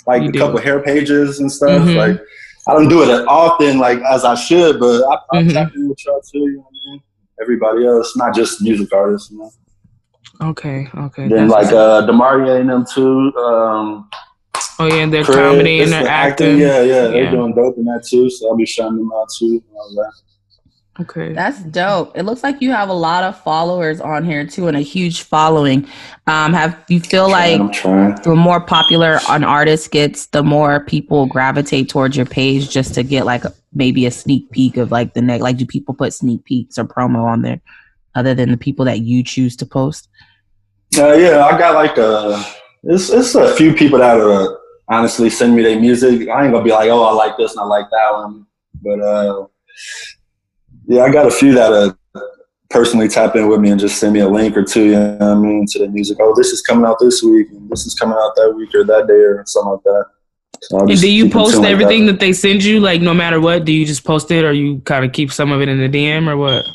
like 0.07 0.23
a 0.23 0.33
do. 0.33 0.39
couple 0.39 0.61
hair 0.61 0.81
pages 0.83 1.41
and 1.41 1.51
stuff. 1.51 1.83
Mm-hmm. 1.83 1.97
Like 1.97 2.21
I 2.67 2.75
don't 2.75 2.89
do 2.89 3.03
it 3.03 3.09
as 3.09 3.27
often 3.27 3.79
like 3.79 3.99
as 4.01 4.25
I 4.25 4.35
should, 4.35 4.79
but 4.79 5.03
I, 5.03 5.39
I 5.39 5.43
mm-hmm. 5.43 5.51
tap 5.51 5.75
in 5.75 5.89
with 5.89 6.05
y'all 6.05 6.21
too. 6.21 6.39
You 6.39 6.57
know 6.57 6.61
what 6.61 6.69
I 6.71 6.91
mean? 6.91 7.03
Everybody 7.41 7.87
else, 7.87 8.17
not 8.17 8.35
just 8.35 8.63
music 8.63 8.93
artists. 8.93 9.31
You 9.31 9.39
know. 9.39 9.51
Okay. 10.43 10.89
Okay. 10.95 11.29
Then 11.29 11.49
like 11.49 11.69
uh, 11.69 12.07
Demaria 12.07 12.61
and 12.61 12.71
them 12.71 12.85
too. 12.85 13.35
Um, 13.37 14.09
oh 14.79 14.87
yeah, 14.87 15.07
their 15.07 15.25
comedy 15.25 15.83
and 15.83 15.93
their 15.93 16.07
acting. 16.07 16.47
acting. 16.47 16.59
Yeah, 16.59 16.83
yeah, 16.83 17.09
they're 17.09 17.31
doing 17.31 17.55
dope 17.55 17.77
in 17.79 17.85
that 17.87 18.05
too. 18.09 18.31
So 18.31 18.49
I'll 18.49 18.57
be 18.57 18.67
shouting 18.67 18.99
them 18.99 19.11
out 19.15 19.29
too. 19.37 19.63
All 20.99 21.05
that. 21.05 21.11
Okay. 21.11 21.33
That's 21.33 21.63
dope. 21.65 22.17
It 22.17 22.25
looks 22.25 22.43
like 22.43 22.61
you 22.61 22.71
have 22.73 22.89
a 22.89 22.95
lot 22.95 23.25
of 23.25 23.41
followers 23.43 24.01
on 24.01 24.25
here 24.25 24.47
too 24.47 24.69
and 24.69 24.77
a 24.77 24.81
huge 24.81 25.23
following. 25.23 25.87
Um, 26.27 26.53
have 26.53 26.83
you 26.89 27.01
feel 27.01 27.31
like 27.31 27.83
the 28.23 28.35
more 28.37 28.61
popular 28.61 29.21
an 29.29 29.45
artist 29.45 29.91
gets, 29.91 30.27
the 30.27 30.43
more 30.43 30.85
people 30.85 31.27
gravitate 31.27 31.89
towards 31.89 32.17
your 32.17 32.27
page 32.27 32.71
just 32.71 32.95
to 32.95 33.03
get 33.03 33.25
like 33.25 33.45
maybe 33.75 34.07
a 34.07 34.11
sneak 34.11 34.51
peek 34.51 34.77
of 34.77 34.91
like 34.91 35.15
the 35.15 35.23
next 35.23 35.43
like 35.43 35.57
do 35.57 35.67
people 35.67 35.95
put 35.95 36.13
sneak 36.13 36.45
peeks 36.45 36.79
or 36.79 36.85
promo 36.85 37.25
on 37.25 37.43
there 37.43 37.61
other 38.15 38.35
than 38.35 38.51
the 38.51 38.57
people 38.57 38.85
that 38.85 39.01
you 39.01 39.23
choose 39.23 39.57
to 39.57 39.67
post? 39.67 40.09
Uh, 40.99 41.15
yeah, 41.15 41.45
I 41.45 41.59
got 41.59 41.75
like 41.75 41.97
a 41.97 42.45
it's 42.85 43.11
it's 43.11 43.35
a 43.35 43.55
few 43.55 43.73
people 43.73 43.99
that 43.99 44.21
are 44.21 44.59
honestly 44.89 45.31
send 45.31 45.57
me 45.57 45.63
their 45.63 45.81
music. 45.81 46.29
I 46.29 46.45
ain't 46.45 46.53
gonna 46.53 46.63
be 46.63 46.71
like, 46.71 46.91
oh, 46.91 47.05
I 47.05 47.13
like 47.13 47.37
this 47.39 47.53
and 47.53 47.61
I 47.61 47.65
like 47.65 47.87
that 47.91 48.13
one. 48.13 48.47
But 48.83 49.01
uh 49.01 49.47
yeah, 50.87 51.03
I 51.03 51.11
got 51.11 51.27
a 51.27 51.31
few 51.31 51.55
that 51.55 51.73
uh, 51.73 52.21
personally 52.71 53.09
tap 53.09 53.37
in 53.37 53.49
with 53.49 53.61
me 53.61 53.71
and 53.71 53.81
just 53.81 53.99
send 53.99 54.15
me 54.15 54.21
a 54.21 54.29
link 54.29 54.57
or 54.57 54.65
two, 54.65 54.85
you 54.85 54.93
know 54.93 55.19
I 55.21 55.35
mean, 55.35 55.67
to 55.69 55.79
the 55.79 55.89
music. 55.89 56.19
Oh, 56.21 56.35
this 56.37 56.49
is 56.49 56.63
coming 56.63 56.85
out 56.85 56.97
this 56.99 57.23
week, 57.23 57.51
and 57.51 57.69
this 57.71 57.87
is 57.87 57.95
coming 57.95 58.17
out 58.19 58.33
that 58.37 58.53
week 58.57 58.75
or 58.75 58.85
that 58.85 59.07
day 59.07 59.15
or 59.15 59.45
something 59.47 59.73
like 59.73 59.83
that. 59.85 60.07
So 60.63 60.79
and 60.79 61.01
do 61.01 61.11
you 61.11 61.29
post 61.29 61.61
everything 61.65 62.07
like 62.07 62.07
that. 62.07 62.21
that. 62.21 62.21
they 62.21 62.33
send 62.33 62.63
you, 62.63 62.79
like 62.79 63.03
no 63.03 63.13
matter 63.13 63.41
what? 63.41 63.65
Do 63.65 63.73
you 63.73 63.85
just 63.85 64.05
post 64.05 64.31
it, 64.31 64.45
or 64.45 64.53
you 64.53 64.81
kind 64.85 65.05
of 65.05 65.13
keep 65.13 65.33
some 65.33 65.51
of 65.51 65.61
it 65.61 65.69
in 65.69 65.79
the 65.79 65.89
DM, 65.89 66.29
or 66.29 66.37
what? 66.37 66.69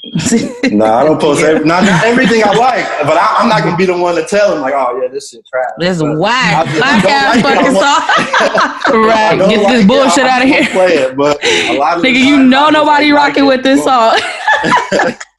no, 0.74 0.86
nah, 0.86 0.98
I 0.98 1.04
don't 1.06 1.22
post 1.22 1.42
every, 1.42 1.66
not, 1.66 1.86
not 1.86 2.04
everything 2.04 2.44
I 2.44 2.52
like, 2.54 2.86
but 3.04 3.18
I, 3.18 3.44
am 3.44 3.48
not 3.48 3.64
gonna 3.64 3.78
be 3.78 3.86
the 3.86 3.98
one 3.98 4.16
to 4.16 4.26
tell 4.26 4.52
them 4.52 4.60
like, 4.62 4.74
oh 4.76 5.00
yeah, 5.02 5.08
this 5.08 5.30
shit 5.30 5.46
trash. 5.48 5.72
This 5.80 5.98
is 5.98 6.04
whack. 6.04 6.66
Whack 6.66 7.06
ass 7.06 7.42
fucking 7.42 8.92
song. 8.92 9.04
right, 9.06 9.38
get 9.38 9.64
like 9.64 9.74
this 9.74 9.88
bullshit 9.88 10.26
out 10.26 10.42
of 10.42 10.50
here. 10.50 10.66
Play 10.68 10.94
it, 10.96 11.16
but 11.16 11.42
a 11.46 11.78
lot 11.80 11.98
of 11.98 12.04
nigga, 12.04 12.20
you 12.20 12.44
know 12.44 12.70
nobody 12.70 13.12
rocking 13.12 13.46
with 13.46 13.64
this 13.64 13.86
song. 13.86 14.20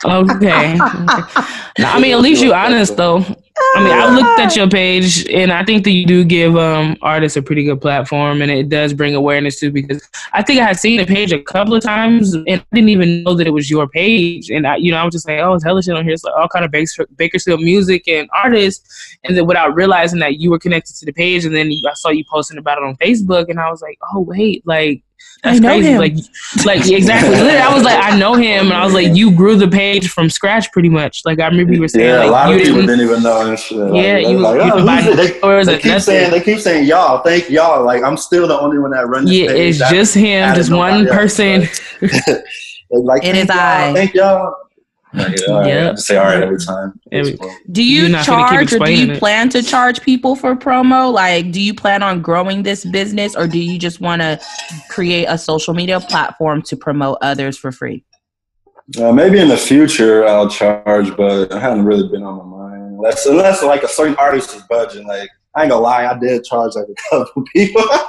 okay. 0.06 0.72
okay. 0.72 0.78
I 0.80 1.98
mean, 2.00 2.14
at 2.14 2.20
least 2.20 2.42
you 2.42 2.54
honest 2.54 2.96
though. 2.96 3.26
I 3.74 3.82
mean, 3.82 3.92
I 3.92 4.14
looked 4.14 4.40
at 4.40 4.56
your 4.56 4.68
page, 4.68 5.28
and 5.28 5.52
I 5.52 5.64
think 5.64 5.84
that 5.84 5.90
you 5.90 6.06
do 6.06 6.24
give 6.24 6.56
um, 6.56 6.96
artists 7.02 7.36
a 7.36 7.42
pretty 7.42 7.64
good 7.64 7.80
platform, 7.80 8.42
and 8.42 8.50
it 8.50 8.68
does 8.68 8.92
bring 8.92 9.14
awareness 9.14 9.60
too. 9.60 9.70
Because 9.70 10.06
I 10.32 10.42
think 10.42 10.60
I 10.60 10.64
had 10.64 10.78
seen 10.78 10.98
the 10.98 11.06
page 11.06 11.32
a 11.32 11.42
couple 11.42 11.74
of 11.74 11.82
times, 11.82 12.34
and 12.34 12.48
I 12.48 12.64
didn't 12.72 12.88
even 12.88 13.22
know 13.22 13.34
that 13.34 13.46
it 13.46 13.52
was 13.52 13.70
your 13.70 13.88
page. 13.88 14.50
And 14.50 14.66
I, 14.66 14.76
you 14.76 14.90
know, 14.90 14.98
I 14.98 15.04
was 15.04 15.12
just 15.12 15.28
like, 15.28 15.38
oh, 15.40 15.54
it's 15.54 15.64
hella 15.64 15.82
shit 15.82 15.94
on 15.94 16.04
here. 16.04 16.14
It's 16.14 16.24
like 16.24 16.34
all 16.34 16.48
kind 16.48 16.64
of 16.64 16.70
Bakersfield 17.16 17.60
music 17.60 18.08
and 18.08 18.28
artists, 18.34 19.16
and 19.24 19.36
then 19.36 19.46
without 19.46 19.74
realizing 19.74 20.18
that 20.20 20.38
you 20.38 20.50
were 20.50 20.58
connected 20.58 20.96
to 20.96 21.06
the 21.06 21.12
page, 21.12 21.44
and 21.44 21.54
then 21.54 21.70
I 21.88 21.94
saw 21.94 22.10
you 22.10 22.24
posting 22.30 22.58
about 22.58 22.78
it 22.78 22.84
on 22.84 22.96
Facebook, 22.96 23.48
and 23.48 23.60
I 23.60 23.70
was 23.70 23.82
like, 23.82 23.98
oh 24.12 24.20
wait, 24.20 24.62
like 24.66 25.02
that's 25.42 25.60
crazy. 25.60 25.88
Him. 25.88 25.98
Like, 25.98 26.14
like 26.64 26.90
exactly. 26.90 27.36
I 27.36 27.72
was 27.72 27.84
like, 27.84 27.98
I 28.02 28.18
know 28.18 28.34
him, 28.34 28.66
and 28.66 28.74
I 28.74 28.84
was 28.84 28.94
like, 28.94 29.14
you 29.14 29.30
grew 29.30 29.56
the 29.56 29.68
page 29.68 30.08
from 30.10 30.28
scratch, 30.28 30.70
pretty 30.72 30.88
much. 30.88 31.22
Like 31.24 31.38
I 31.38 31.46
remember 31.46 31.74
you 31.74 31.80
were 31.80 31.88
saying, 31.88 32.08
yeah, 32.08 32.18
like, 32.18 32.28
a 32.28 32.30
lot 32.30 32.52
of 32.52 32.58
people 32.58 32.74
didn't, 32.74 32.86
didn't 32.88 33.04
even 33.10 33.22
know 33.22 33.48
and 33.48 33.58
shit. 33.58 33.78
Yeah, 33.78 34.14
like, 34.14 34.26
you, 34.26 34.38
like, 34.38 34.60
oh, 34.60 34.78
you 34.78 35.16
they, 35.16 35.64
they 35.64 35.78
keep 35.78 36.00
saying 36.00 36.30
they 36.30 36.40
keep 36.40 36.58
saying 36.58 36.86
y'all, 36.86 37.22
thank 37.22 37.48
y'all. 37.50 37.84
Like 37.84 38.02
I'm 38.02 38.16
still 38.16 38.48
the 38.48 38.58
only 38.58 38.78
one 38.78 38.90
that 38.90 39.06
runs. 39.06 39.30
Yeah, 39.30 39.50
it's 39.50 39.78
just 39.78 40.14
him, 40.14 40.54
just 40.54 40.72
one 40.72 41.06
person. 41.06 41.68
like, 42.90 43.22
in 43.22 43.36
his 43.36 43.50
eye. 43.50 43.92
Thank 43.94 44.14
y'all. 44.14 44.67
Yeah, 45.14 45.94
say 45.94 46.16
all 46.16 46.26
right 46.26 46.42
every 46.42 46.58
time. 46.58 47.00
do 47.72 47.82
you 47.82 48.12
charge 48.22 48.72
or 48.72 48.78
do 48.80 48.92
you 48.92 49.12
it. 49.12 49.18
plan 49.18 49.48
to 49.50 49.62
charge 49.62 50.00
people 50.02 50.36
for 50.36 50.54
promo? 50.54 51.12
Like, 51.12 51.52
do 51.52 51.60
you 51.60 51.74
plan 51.74 52.02
on 52.02 52.20
growing 52.20 52.62
this 52.62 52.84
business 52.84 53.34
or 53.34 53.46
do 53.46 53.58
you 53.58 53.78
just 53.78 54.00
want 54.00 54.22
to 54.22 54.40
create 54.88 55.26
a 55.26 55.38
social 55.38 55.74
media 55.74 56.00
platform 56.00 56.62
to 56.62 56.76
promote 56.76 57.18
others 57.22 57.56
for 57.56 57.72
free? 57.72 58.04
Uh, 58.98 59.12
maybe 59.12 59.38
in 59.38 59.48
the 59.48 59.56
future 59.56 60.26
I'll 60.26 60.48
charge, 60.48 61.14
but 61.16 61.52
I 61.52 61.60
haven't 61.60 61.84
really 61.84 62.08
been 62.08 62.22
on 62.22 62.36
my 62.38 62.68
mind. 62.68 62.94
Unless, 62.94 63.26
unless 63.26 63.62
like 63.62 63.82
a 63.82 63.88
certain 63.88 64.16
artist 64.16 64.54
is 64.56 64.62
budging, 64.62 65.06
like 65.06 65.30
I 65.58 65.62
ain't 65.62 65.70
gonna 65.70 65.82
lie, 65.82 66.06
I 66.06 66.16
did 66.16 66.44
charge 66.44 66.76
like 66.76 66.86
a 66.88 66.94
couple 67.10 67.42
people, 67.52 67.82
but 67.90 68.04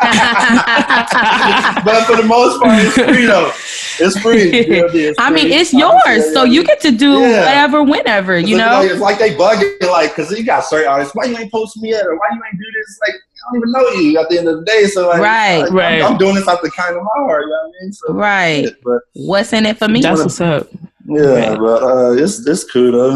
for 2.05 2.15
the 2.15 2.25
most 2.27 2.61
part, 2.61 2.79
it's 2.79 2.93
free 2.93 3.25
though. 3.25 3.51
It's 3.99 4.19
free. 4.19 4.49
It's 4.99 5.19
I 5.19 5.31
mean, 5.31 5.51
it's 5.51 5.73
yours, 5.73 6.31
so 6.33 6.43
you 6.43 6.63
get 6.63 6.79
to 6.81 6.91
do 6.91 7.19
yeah. 7.19 7.45
whatever, 7.45 7.83
whenever. 7.83 8.37
You 8.37 8.57
know, 8.57 8.79
like, 8.81 8.91
it's 8.91 8.99
like 8.99 9.19
they 9.19 9.35
bug 9.35 9.57
it, 9.61 9.81
like 9.87 10.15
because 10.15 10.31
you 10.31 10.43
got 10.45 10.63
certain 10.63 10.87
artists. 10.87 11.15
Why 11.15 11.25
you 11.25 11.37
ain't 11.37 11.51
post 11.51 11.77
me 11.77 11.89
yet, 11.89 12.05
or 12.05 12.15
why 12.17 12.27
you 12.31 12.41
ain't 12.45 12.59
do 12.59 12.65
this? 12.73 12.99
Like 13.07 13.15
I 13.15 13.51
don't 13.51 13.57
even 13.57 13.71
know 13.71 13.89
you 13.89 14.19
at 14.19 14.29
the 14.29 14.37
end 14.37 14.47
of 14.47 14.59
the 14.59 14.65
day. 14.65 14.85
So 14.85 15.07
like, 15.07 15.21
right, 15.21 15.61
like, 15.63 15.71
right. 15.71 16.01
I'm, 16.01 16.13
I'm, 16.13 16.17
doing 16.17 16.35
this 16.35 16.47
out 16.47 16.61
the 16.61 16.71
kind 16.71 16.95
of 16.95 17.03
my 17.03 17.09
heart. 17.15 17.43
You 17.43 17.49
know 17.49 17.55
what 17.55 17.67
I 17.67 17.83
mean? 17.83 17.93
So, 17.93 18.13
right. 18.13 18.67
but 18.83 19.01
what's 19.13 19.53
in 19.53 19.65
it 19.65 19.77
for 19.77 19.87
me? 19.87 20.01
That's 20.01 20.21
what's 20.21 20.41
up. 20.41 20.67
Yeah, 21.05 21.21
okay. 21.21 21.57
but 21.57 21.83
uh, 21.83 22.11
it's 22.11 22.45
it's 22.45 22.63
cool 22.71 22.91
though. 22.91 23.15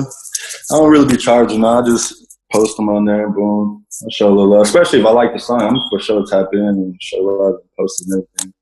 I 0.71 0.77
don't 0.77 0.89
really 0.89 1.07
be 1.07 1.17
charging. 1.17 1.63
I 1.63 1.81
just 1.83 2.22
post 2.53 2.77
them 2.77 2.89
on 2.89 3.05
there, 3.05 3.29
boom. 3.29 3.85
I 4.05 4.11
show 4.11 4.27
a 4.27 4.29
little 4.29 4.49
love, 4.49 4.61
especially 4.61 4.99
if 4.99 5.05
I 5.05 5.11
like 5.11 5.33
the 5.33 5.39
song. 5.39 5.61
I'm 5.61 5.75
for 5.89 5.99
sure 5.99 6.23
to 6.23 6.31
tap 6.31 6.49
in 6.53 6.59
and 6.59 7.01
show 7.01 7.17
love 7.17 7.55
and 7.55 7.69
post 7.77 8.01
and 8.01 8.13
everything. 8.13 8.53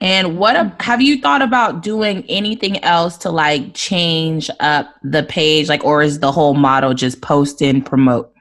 And 0.00 0.36
what 0.36 0.82
have 0.82 1.00
you 1.00 1.20
thought 1.20 1.40
about 1.40 1.82
doing 1.82 2.24
anything 2.28 2.82
else 2.82 3.16
to 3.18 3.30
like 3.30 3.74
change 3.74 4.50
up 4.60 4.92
the 5.02 5.22
page, 5.22 5.68
like, 5.68 5.84
or 5.84 6.02
is 6.02 6.18
the 6.18 6.32
whole 6.32 6.54
model 6.54 6.92
just 6.94 7.22
post 7.22 7.62
and 7.62 7.86
promote? 7.86 8.32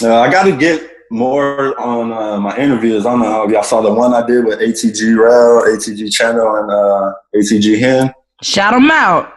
Uh, 0.00 0.20
I 0.20 0.30
got 0.30 0.44
to 0.44 0.56
get 0.56 0.90
more 1.10 1.78
on 1.78 2.12
uh, 2.12 2.40
my 2.40 2.56
interviews. 2.56 3.04
I 3.04 3.10
don't 3.10 3.20
know 3.20 3.44
if 3.44 3.50
y'all 3.50 3.62
saw 3.62 3.82
the 3.82 3.92
one 3.92 4.14
I 4.14 4.26
did 4.26 4.44
with 4.44 4.60
ATG 4.60 5.18
Rail, 5.18 5.76
ATG 5.76 6.12
Channel, 6.12 6.56
and 6.56 6.70
uh, 6.70 7.12
ATG 7.36 7.78
Hen. 7.78 8.14
Shout 8.42 8.72
them 8.72 8.90
out. 8.90 9.32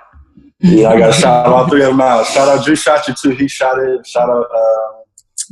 Yeah, 0.60 0.90
I 0.90 1.00
got 1.00 1.08
to 1.08 1.14
shout 1.14 1.46
out 1.46 1.54
all 1.54 1.70
three 1.70 1.84
of 1.84 1.90
them 1.90 2.02
out. 2.02 2.26
Shout 2.28 2.48
out 2.48 2.66
Drew 2.66 2.76
Shot 2.76 3.08
You 3.08 3.14
too. 3.14 3.32
He 3.32 3.48
shot 3.48 3.80
it. 3.80 4.06
Shout 4.08 4.30
out 4.30 4.48
uh, 4.54 5.02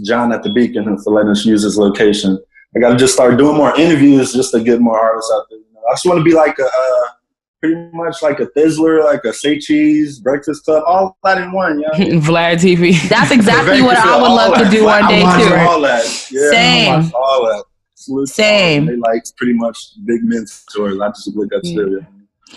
John 0.03 0.31
at 0.31 0.43
the 0.43 0.51
Beacon 0.51 0.97
for 1.03 1.13
letting 1.13 1.31
us 1.31 1.45
use 1.45 1.63
his 1.63 1.77
location. 1.77 2.39
I 2.75 2.79
got 2.79 2.89
to 2.89 2.95
just 2.95 3.13
start 3.13 3.37
doing 3.37 3.55
more 3.55 3.75
interviews 3.79 4.33
just 4.33 4.51
to 4.53 4.61
get 4.61 4.81
more 4.81 4.99
artists 4.99 5.31
out 5.33 5.45
there. 5.49 5.59
You 5.59 5.65
know? 5.73 5.81
I 5.89 5.93
just 5.93 6.05
want 6.05 6.19
to 6.19 6.23
be 6.23 6.33
like 6.33 6.57
a, 6.59 6.65
uh, 6.65 7.07
pretty 7.61 7.89
much 7.93 8.21
like 8.21 8.39
a 8.39 8.47
Thizzler, 8.47 9.05
like 9.05 9.23
a 9.23 9.31
Say 9.31 9.59
Cheese, 9.59 10.19
Breakfast 10.19 10.65
Club, 10.65 10.83
all 10.85 11.17
that 11.23 11.37
in 11.37 11.51
one. 11.51 11.79
Yeah, 11.79 11.89
Vlad 12.19 12.55
TV. 12.55 13.07
That's 13.07 13.31
exactly 13.31 13.81
what 13.81 13.97
I 13.97 14.21
would 14.21 14.27
love 14.27 14.57
to 14.57 14.69
do 14.69 14.85
one 14.85 15.07
day 15.07 15.21
too. 15.21 15.55
All 15.55 15.81
that. 15.81 16.29
Yeah, 16.31 16.49
Same. 16.49 17.11
All 17.13 17.45
that. 17.45 17.63
Same. 18.27 18.85
They 18.85 18.97
like 18.97 19.23
pretty 19.37 19.53
much 19.53 19.77
big 20.05 20.23
mentors. 20.23 20.99
I 20.99 21.07
just 21.09 21.35
look 21.35 21.53
up 21.53 21.61
to 21.63 21.75
them. 21.75 22.07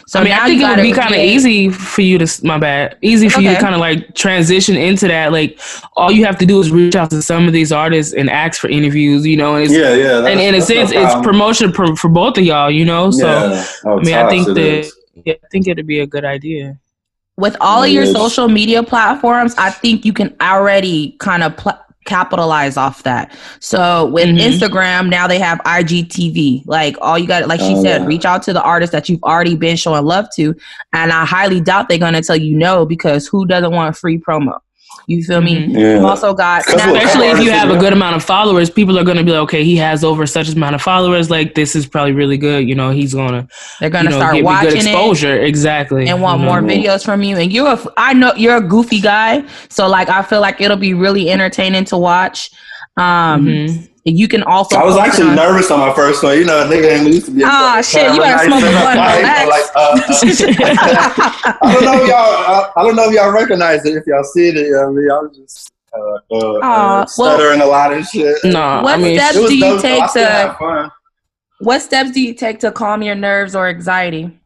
So 0.07 0.21
I 0.21 0.25
mean, 0.25 0.33
I 0.33 0.47
think 0.47 0.61
it 0.61 0.66
would 0.66 0.83
be 0.83 0.92
kind 0.92 1.14
of 1.14 1.21
easy 1.21 1.71
for 1.71 2.02
you 2.02 2.18
to, 2.18 2.47
my 2.47 2.59
bad, 2.59 2.99
easy 3.02 3.28
for 3.28 3.38
okay. 3.38 3.49
you 3.49 3.54
to 3.54 3.61
kind 3.61 3.75
of 3.75 3.80
like 3.80 4.14
transition 4.14 4.76
into 4.76 5.09
that. 5.09 5.33
Like, 5.33 5.59
all 5.97 6.12
you 6.12 6.25
have 6.26 6.38
to 6.38 6.47
do 6.47 6.61
is 6.61 6.71
reach 6.71 6.95
out 6.95 7.11
to 7.11 7.23
some 7.23 7.47
of 7.47 7.52
these 7.52 7.73
artists 7.73 8.12
and 8.12 8.28
ask 8.28 8.61
for 8.61 8.68
interviews, 8.68 9.26
you 9.26 9.37
know. 9.37 9.57
And 9.57 9.71
yeah, 9.71 9.95
yeah. 9.95 10.26
And 10.26 10.40
in 10.40 10.54
a 10.54 10.61
sense, 10.61 10.92
no 10.92 11.04
it's 11.04 11.14
promotion 11.26 11.73
for, 11.73 11.97
for, 11.97 12.09
both 12.09 12.37
of 12.37 12.45
y'all, 12.45 12.71
you 12.71 12.85
know. 12.85 13.11
So, 13.11 13.26
yeah. 13.26 13.66
I 13.87 13.95
mean, 13.97 14.14
I 14.14 14.28
think 14.28 14.47
that, 14.49 14.90
yeah, 15.25 15.35
I 15.42 15.49
think 15.50 15.68
it'd 15.68 15.87
be 15.87 16.00
a 16.00 16.07
good 16.07 16.25
idea. 16.25 16.78
With 17.37 17.57
all 17.61 17.83
of 17.83 17.90
your 17.90 18.07
social 18.07 18.49
media 18.49 18.83
platforms, 18.83 19.54
I 19.57 19.71
think 19.71 20.04
you 20.04 20.12
can 20.12 20.37
already 20.40 21.12
kind 21.18 21.42
of 21.42 21.57
pl- 21.57 21.78
capitalize 22.08 22.76
off 22.76 23.02
that. 23.04 23.36
So 23.60 24.06
with 24.06 24.26
mm-hmm. 24.26 24.38
Instagram, 24.38 25.08
now 25.08 25.28
they 25.28 25.38
have 25.38 25.58
IGTV. 25.60 26.64
Like 26.66 26.96
all 27.00 27.18
you 27.18 27.28
got, 27.28 27.46
like 27.46 27.60
she 27.60 27.74
oh, 27.74 27.82
said, 27.82 28.00
yeah. 28.00 28.06
reach 28.06 28.24
out 28.24 28.42
to 28.44 28.52
the 28.52 28.62
artists 28.62 28.92
that 28.92 29.08
you've 29.08 29.22
already 29.22 29.54
been 29.54 29.76
showing 29.76 30.04
love 30.04 30.26
to. 30.36 30.54
And 30.92 31.12
I 31.12 31.24
highly 31.24 31.60
doubt 31.60 31.88
they're 31.88 31.98
gonna 31.98 32.22
tell 32.22 32.36
you 32.36 32.56
no 32.56 32.86
because 32.86 33.26
who 33.26 33.46
doesn't 33.46 33.72
want 33.72 33.96
free 33.96 34.18
promo? 34.18 34.58
You 35.06 35.22
feel 35.22 35.40
me? 35.40 35.66
Mm-hmm. 35.66 35.78
Yeah. 35.78 36.00
also 36.00 36.34
got 36.34 36.66
especially 36.66 37.28
if 37.28 37.40
you 37.40 37.50
have 37.50 37.70
a 37.70 37.78
good 37.78 37.92
amount 37.92 38.16
of 38.16 38.24
followers, 38.24 38.68
people 38.68 38.98
are 38.98 39.04
gonna 39.04 39.24
be 39.24 39.30
like, 39.30 39.42
okay, 39.42 39.64
he 39.64 39.76
has 39.76 40.04
over 40.04 40.26
such 40.26 40.48
amount 40.50 40.74
of 40.74 40.82
followers. 40.82 41.30
Like 41.30 41.54
this 41.54 41.74
is 41.74 41.86
probably 41.86 42.12
really 42.12 42.36
good. 42.36 42.68
You 42.68 42.74
know, 42.74 42.90
he's 42.90 43.14
gonna 43.14 43.48
they're 43.80 43.90
gonna 43.90 44.10
you 44.10 44.10
know, 44.10 44.18
start 44.18 44.42
watching 44.42 44.70
good 44.70 44.76
exposure 44.78 45.40
exactly 45.40 46.08
and 46.08 46.20
want 46.20 46.42
more 46.42 46.58
mm-hmm. 46.58 46.68
videos 46.68 47.04
from 47.04 47.22
you. 47.22 47.36
And 47.36 47.52
you're 47.52 47.72
a, 47.72 47.80
I 47.96 48.12
know 48.14 48.34
you're 48.34 48.56
a 48.56 48.62
goofy 48.66 49.00
guy, 49.00 49.44
so 49.68 49.88
like 49.88 50.08
I 50.08 50.22
feel 50.22 50.40
like 50.40 50.60
it'll 50.60 50.76
be 50.76 50.94
really 50.94 51.30
entertaining 51.30 51.84
to 51.86 51.96
watch. 51.96 52.50
Um, 52.98 53.46
mm-hmm. 53.46 53.84
You 54.04 54.26
can 54.26 54.42
also. 54.42 54.76
I 54.76 54.84
was 54.84 54.96
actually 54.96 55.28
on, 55.28 55.36
nervous 55.36 55.70
on 55.70 55.80
my 55.80 55.94
first 55.94 56.22
one. 56.22 56.36
You 56.36 56.44
know, 56.44 56.66
nigga 56.68 56.98
ain't 56.98 57.06
used 57.06 57.26
to 57.26 57.32
be. 57.32 57.42
Ah, 57.44 57.80
shit! 57.82 58.12
You 58.12 58.20
better 58.20 58.44
smoke 58.46 58.62
a 58.62 58.70
blunt. 58.70 58.98
Like, 58.98 59.64
uh, 59.76 60.00
I 61.62 61.72
don't 61.72 61.84
know 61.84 62.02
if 62.02 62.08
y'all. 62.08 62.16
I, 62.16 62.70
I, 62.76 62.82
don't 62.82 62.96
know 62.96 63.08
if 63.08 63.14
y'all 63.14 63.30
recognize 63.30 63.84
it. 63.84 63.96
If 63.96 64.06
y'all 64.06 64.24
see 64.24 64.48
it, 64.48 64.56
you 64.56 64.72
know, 64.72 64.88
I 64.88 64.90
mean, 64.90 65.10
I 65.10 65.18
was 65.18 65.36
just. 65.36 65.72
Uh, 65.90 66.18
uh, 66.30 66.58
uh, 66.58 67.06
stuttering 67.06 67.60
well, 67.60 67.68
a 67.68 67.70
lot 67.70 67.92
of 67.92 68.04
shit. 68.06 68.36
No, 68.44 68.82
what 68.82 68.98
I 68.98 69.02
mean, 69.02 69.18
steps 69.18 69.34
do 69.34 69.56
you 69.56 69.80
take 69.80 70.12
to? 70.12 70.92
What 71.60 71.80
steps 71.80 72.10
do 72.10 72.20
you 72.20 72.34
take 72.34 72.60
to 72.60 72.72
calm 72.72 73.02
your 73.02 73.14
nerves 73.14 73.54
or 73.54 73.68
anxiety? 73.68 74.38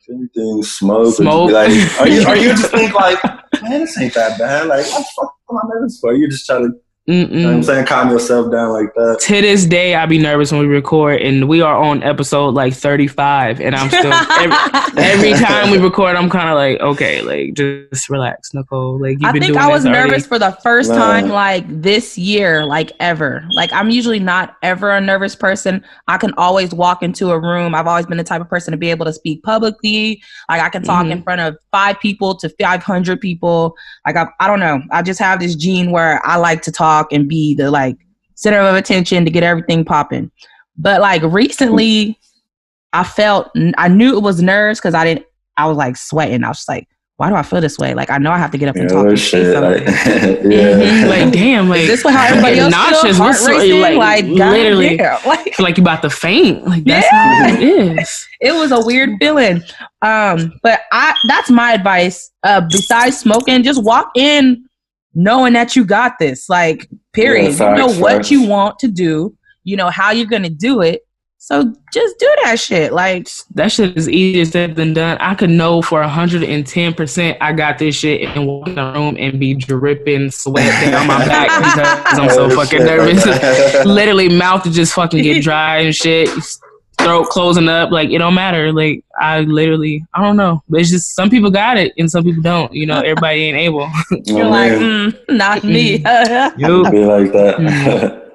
if 0.00 0.14
anything, 0.14 0.62
smoke. 0.62 1.14
Smoke. 1.14 1.50
Like, 1.50 1.70
are 2.00 2.08
you? 2.08 2.26
Are 2.26 2.36
you 2.36 2.48
just 2.56 2.70
think 2.70 2.94
like, 2.94 3.22
man, 3.62 3.80
this 3.80 3.98
ain't 3.98 4.14
that 4.14 4.38
bad? 4.38 4.66
Like, 4.66 4.86
what 4.86 5.06
the 5.16 5.28
fuck 5.50 5.64
am 5.64 5.70
I 5.70 5.74
nervous 5.74 6.00
for? 6.00 6.14
You 6.14 6.28
just 6.28 6.46
try 6.46 6.58
to 6.58 6.70
you 7.10 7.26
know 7.26 7.52
I'm 7.52 7.62
saying? 7.62 7.86
Calm 7.86 8.10
yourself 8.10 8.50
down 8.50 8.72
like 8.72 8.94
that. 8.94 9.18
To 9.20 9.40
this 9.40 9.66
day, 9.66 9.94
I 9.94 10.06
be 10.06 10.18
nervous 10.18 10.52
when 10.52 10.60
we 10.60 10.66
record, 10.66 11.20
and 11.20 11.48
we 11.48 11.60
are 11.60 11.76
on 11.76 12.02
episode 12.02 12.50
like 12.50 12.74
35, 12.74 13.60
and 13.60 13.74
I'm 13.74 13.88
still 13.88 14.12
every, 14.12 14.96
every 15.02 15.32
time 15.32 15.70
we 15.70 15.78
record, 15.78 16.16
I'm 16.16 16.30
kind 16.30 16.48
of 16.48 16.56
like, 16.56 16.80
okay, 16.80 17.22
like 17.22 17.54
just 17.54 18.08
relax, 18.08 18.54
Nicole. 18.54 19.00
Like 19.00 19.18
I 19.24 19.32
think 19.32 19.56
I 19.56 19.68
was 19.68 19.84
nervous 19.84 20.26
for 20.26 20.38
the 20.38 20.52
first 20.62 20.90
time 20.90 21.28
like 21.28 21.64
this 21.68 22.16
year, 22.16 22.64
like 22.64 22.92
ever. 23.00 23.44
Like 23.52 23.72
I'm 23.72 23.90
usually 23.90 24.20
not 24.20 24.56
ever 24.62 24.90
a 24.90 25.00
nervous 25.00 25.34
person. 25.34 25.84
I 26.06 26.18
can 26.18 26.32
always 26.34 26.72
walk 26.72 27.02
into 27.02 27.30
a 27.30 27.38
room. 27.38 27.74
I've 27.74 27.86
always 27.86 28.06
been 28.06 28.18
the 28.18 28.24
type 28.24 28.40
of 28.40 28.48
person 28.48 28.72
to 28.72 28.78
be 28.78 28.90
able 28.90 29.06
to 29.06 29.12
speak 29.12 29.42
publicly. 29.42 30.22
Like 30.48 30.60
I 30.60 30.68
can 30.68 30.82
talk 30.82 31.04
mm-hmm. 31.04 31.12
in 31.12 31.22
front 31.22 31.40
of 31.40 31.58
five 31.72 31.98
people 32.00 32.34
to 32.36 32.48
500 32.48 33.20
people. 33.20 33.74
Like 34.06 34.16
I, 34.16 34.28
I 34.38 34.46
don't 34.46 34.60
know. 34.60 34.82
I 34.92 35.02
just 35.02 35.18
have 35.18 35.40
this 35.40 35.54
gene 35.54 35.90
where 35.90 36.24
I 36.24 36.36
like 36.36 36.62
to 36.62 36.72
talk 36.72 36.99
talk 37.00 37.12
and 37.12 37.28
be 37.28 37.54
the 37.54 37.70
like 37.70 37.96
center 38.34 38.58
of 38.60 38.74
attention 38.74 39.24
to 39.24 39.30
get 39.30 39.42
everything 39.42 39.84
popping. 39.84 40.30
But 40.76 41.00
like 41.00 41.22
recently, 41.22 42.18
I 42.92 43.04
felt 43.04 43.50
I 43.76 43.88
knew 43.88 44.16
it 44.16 44.22
was 44.22 44.42
nerves 44.42 44.80
because 44.80 44.94
I 44.94 45.04
didn't. 45.04 45.26
I 45.56 45.66
was 45.66 45.76
like 45.76 45.96
sweating. 45.96 46.42
I 46.42 46.48
was 46.48 46.58
just 46.58 46.68
like, 46.68 46.88
why 47.16 47.28
do 47.28 47.34
I 47.34 47.42
feel 47.42 47.60
this 47.60 47.76
way? 47.76 47.92
Like 47.92 48.08
I 48.08 48.16
know 48.16 48.30
I 48.32 48.38
have 48.38 48.50
to 48.52 48.56
get 48.56 48.70
up 48.70 48.76
and 48.76 48.88
talk 48.88 49.06
and 49.06 49.18
say 49.18 49.52
something. 49.52 49.84
Like, 49.84 49.86
yeah. 49.86 50.72
Mm-hmm. 50.72 51.08
like 51.08 51.32
damn, 51.32 51.68
like 51.68 51.80
is 51.82 51.88
this 51.88 52.04
what 52.04 52.14
how 52.14 52.28
everybody 52.28 52.58
else 52.60 52.72
nauseous? 52.72 53.18
Heart 53.18 53.36
racing? 53.46 53.80
Like, 53.80 53.96
like 53.98 54.24
literally, 54.24 54.96
like 54.96 55.54
feel 55.54 55.64
like 55.64 55.76
you 55.76 55.82
about 55.82 56.00
to 56.00 56.08
faint. 56.08 56.66
Like 56.66 56.84
that's 56.84 57.06
yeah. 57.12 57.48
how 57.48 57.54
it 57.54 57.62
is. 57.62 58.26
it 58.40 58.52
was 58.52 58.72
a 58.72 58.80
weird 58.80 59.10
feeling. 59.20 59.62
Um, 60.00 60.58
but 60.62 60.80
I 60.92 61.14
that's 61.28 61.50
my 61.50 61.74
advice. 61.74 62.30
Uh, 62.42 62.62
besides 62.62 63.18
smoking, 63.18 63.62
just 63.64 63.84
walk 63.84 64.12
in 64.16 64.64
knowing 65.14 65.52
that 65.54 65.76
you 65.76 65.84
got 65.84 66.18
this. 66.18 66.48
Like, 66.48 66.88
period. 67.12 67.58
Yeah, 67.58 67.70
you 67.70 67.76
know 67.76 68.00
what 68.00 68.30
you 68.30 68.46
want 68.46 68.78
to 68.80 68.88
do. 68.88 69.36
You 69.64 69.76
know 69.76 69.90
how 69.90 70.10
you're 70.10 70.26
gonna 70.26 70.50
do 70.50 70.80
it. 70.80 71.02
So 71.42 71.74
just 71.92 72.18
do 72.18 72.34
that 72.44 72.60
shit. 72.60 72.92
Like 72.92 73.26
that 73.54 73.72
shit 73.72 73.96
is 73.96 74.10
easier 74.10 74.44
said 74.44 74.76
than 74.76 74.92
done. 74.92 75.16
I 75.20 75.34
could 75.34 75.48
know 75.48 75.80
for 75.80 76.02
hundred 76.02 76.42
and 76.42 76.66
ten 76.66 76.92
percent 76.92 77.38
I 77.40 77.52
got 77.54 77.78
this 77.78 77.94
shit 77.94 78.22
and 78.22 78.46
walk 78.46 78.68
in 78.68 78.74
the 78.74 78.92
room 78.92 79.16
and 79.18 79.40
be 79.40 79.54
dripping 79.54 80.30
sweat 80.30 80.70
down 80.84 81.06
my 81.06 81.18
back 81.26 81.48
because 81.58 82.18
I'm 82.18 82.30
so 82.30 82.44
oh, 82.44 82.50
fucking 82.50 82.84
nervous. 82.84 83.84
Literally 83.86 84.28
mouth 84.28 84.64
to 84.64 84.70
just 84.70 84.92
fucking 84.92 85.22
get 85.22 85.42
dry 85.42 85.78
and 85.78 85.96
shit 85.96 86.28
throat 87.04 87.28
closing 87.28 87.68
up. 87.68 87.90
Like 87.90 88.10
it 88.10 88.18
don't 88.18 88.34
matter. 88.34 88.72
Like 88.72 89.04
I 89.18 89.40
literally, 89.40 90.04
I 90.14 90.22
don't 90.22 90.36
know. 90.36 90.62
But 90.68 90.80
it's 90.80 90.90
just 90.90 91.14
some 91.14 91.30
people 91.30 91.50
got 91.50 91.76
it 91.76 91.92
and 91.98 92.10
some 92.10 92.24
people 92.24 92.42
don't. 92.42 92.72
You 92.72 92.86
know, 92.86 93.00
everybody 93.04 93.44
ain't 93.44 93.58
able. 93.58 93.90
You're 94.24 94.46
oh, 94.46 94.50
like, 94.50 94.72
mm, 94.72 95.28
not 95.28 95.64
me. 95.64 95.98
you 96.56 96.90
be 96.90 97.04
like 97.04 97.32
that. 97.32 98.30